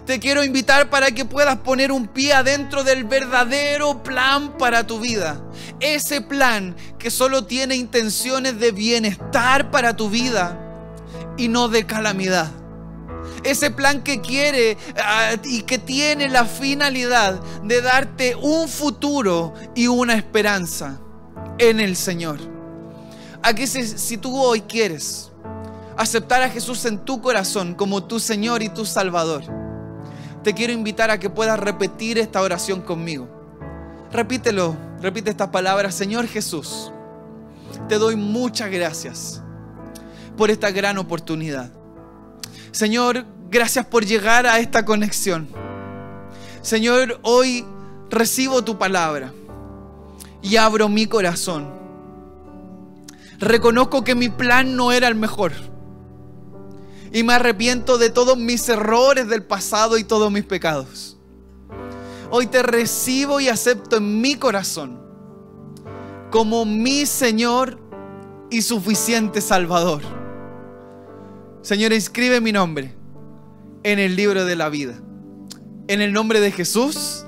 Te 0.07 0.21
quiero 0.21 0.45
invitar 0.45 0.89
para 0.89 1.11
que 1.11 1.25
puedas 1.25 1.57
poner 1.57 1.91
un 1.91 2.07
pie 2.07 2.33
adentro 2.33 2.85
del 2.85 3.03
verdadero 3.03 4.05
plan 4.05 4.57
para 4.57 4.87
tu 4.87 5.01
vida. 5.01 5.43
Ese 5.81 6.21
plan 6.21 6.77
que 6.97 7.11
solo 7.11 7.45
tiene 7.45 7.75
intenciones 7.75 8.61
de 8.61 8.71
bienestar 8.71 9.73
para 9.73 9.97
tu 9.97 10.09
vida 10.09 10.61
y 11.37 11.49
no 11.49 11.69
de 11.69 11.87
calamidad. 11.87 12.53
Ese 13.43 13.73
plan 13.73 14.05
que 14.05 14.21
quiere 14.21 14.79
ah, 14.97 15.35
y 15.43 15.63
que 15.63 15.79
tiene 15.79 16.29
la 16.29 16.45
finalidad 16.45 17.41
de 17.65 17.83
darte 17.83 18.37
un 18.37 18.69
futuro 18.69 19.55
y 19.75 19.89
una 19.89 20.15
esperanza 20.15 21.01
en 21.59 21.81
el 21.81 21.97
Señor. 21.97 22.39
Aquí 23.43 23.67
si, 23.67 23.85
si 23.85 24.19
tú 24.19 24.41
hoy 24.41 24.61
quieres 24.61 25.33
aceptar 25.97 26.43
a 26.43 26.49
Jesús 26.49 26.85
en 26.85 27.05
tu 27.05 27.21
corazón 27.21 27.75
como 27.75 28.05
tu 28.05 28.21
Señor 28.21 28.63
y 28.63 28.69
tu 28.69 28.87
Salvador, 28.87 29.66
te 30.47 30.55
quiero 30.55 30.73
invitar 30.73 31.11
a 31.11 31.19
que 31.19 31.29
puedas 31.29 31.59
repetir 31.59 32.19
esta 32.19 32.41
oración 32.41 32.81
conmigo. 32.81 33.27
Repítelo, 34.13 34.77
repite 35.03 35.29
estas 35.29 35.49
palabras. 35.49 35.93
Señor 35.93 36.29
Jesús, 36.29 36.93
te 37.89 37.99
doy 37.99 38.15
muchas 38.15 38.71
gracias 38.71 39.43
por 40.37 40.53
esta 40.53 40.71
gran 40.71 40.99
oportunidad. 40.99 41.73
Señor, 42.71 43.27
gracias 43.51 43.87
por 43.87 44.05
llegar 44.07 44.47
a 44.47 44.61
esta 44.61 44.85
conexión. 44.85 45.49
Señor, 46.63 47.19
hoy 47.23 47.67
recibo 48.09 48.63
tu 48.63 48.79
palabra 48.79 49.33
y 50.43 50.59
abro 50.59 50.89
mi 50.89 51.07
corazón. 51.07 51.75
Reconozco 53.41 54.05
que 54.05 54.15
mi 54.15 54.29
plan 54.29 54.77
no 54.77 54.93
era 54.93 55.09
el 55.09 55.17
mejor. 55.17 55.55
Y 57.17 57.23
me 57.23 57.33
arrepiento 57.33 57.97
de 57.97 58.11
todos 58.11 58.37
mis 58.37 58.69
errores 58.69 59.27
del 59.27 59.43
pasado 59.43 59.97
y 59.97 60.05
todos 60.05 60.31
mis 60.31 60.45
pecados. 60.45 61.17
Hoy 62.31 62.47
te 62.47 62.63
recibo 62.63 63.41
y 63.41 63.49
acepto 63.49 63.97
en 63.97 64.21
mi 64.21 64.35
corazón 64.35 65.01
como 66.31 66.67
mi 66.67 67.07
Señor 67.07 67.81
y 68.51 68.61
suficiente 68.61 69.41
Salvador. 69.41 70.03
Señor, 71.63 71.95
inscribe 71.95 72.43
mi 72.43 72.53
nombre 72.53 72.95
en 73.83 73.99
el 73.99 74.15
libro 74.15 74.45
de 74.45 74.55
la 74.55 74.69
vida. 74.69 75.01
En 75.89 76.03
el 76.03 76.13
nombre 76.13 76.39
de 76.41 76.53
Jesús. 76.53 77.26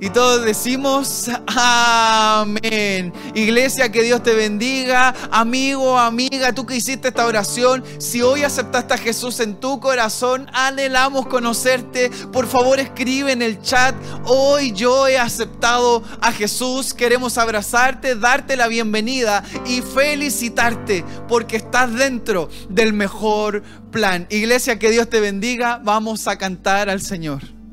Y 0.00 0.10
todos 0.10 0.44
decimos 0.44 1.30
amén. 1.46 3.12
Iglesia, 3.34 3.92
que 3.92 4.02
Dios 4.02 4.22
te 4.22 4.34
bendiga. 4.34 5.14
Amigo, 5.30 5.98
amiga, 5.98 6.52
tú 6.52 6.66
que 6.66 6.76
hiciste 6.76 7.08
esta 7.08 7.26
oración, 7.26 7.84
si 7.98 8.20
hoy 8.20 8.42
aceptaste 8.42 8.94
a 8.94 8.98
Jesús 8.98 9.38
en 9.40 9.54
tu 9.60 9.80
corazón, 9.80 10.50
anhelamos 10.52 11.26
conocerte. 11.26 12.10
Por 12.32 12.46
favor, 12.46 12.80
escribe 12.80 13.32
en 13.32 13.40
el 13.40 13.62
chat. 13.62 13.94
Hoy 14.24 14.72
yo 14.72 15.06
he 15.06 15.18
aceptado 15.18 16.02
a 16.20 16.32
Jesús. 16.32 16.92
Queremos 16.92 17.38
abrazarte, 17.38 18.16
darte 18.16 18.56
la 18.56 18.66
bienvenida 18.66 19.44
y 19.64 19.80
felicitarte 19.80 21.04
porque 21.28 21.56
estás 21.56 21.94
dentro 21.94 22.50
del 22.68 22.92
mejor 22.92 23.62
plan. 23.92 24.26
Iglesia, 24.28 24.78
que 24.78 24.90
Dios 24.90 25.08
te 25.08 25.20
bendiga. 25.20 25.80
Vamos 25.82 26.26
a 26.26 26.36
cantar 26.36 26.90
al 26.90 27.00
Señor. 27.00 27.63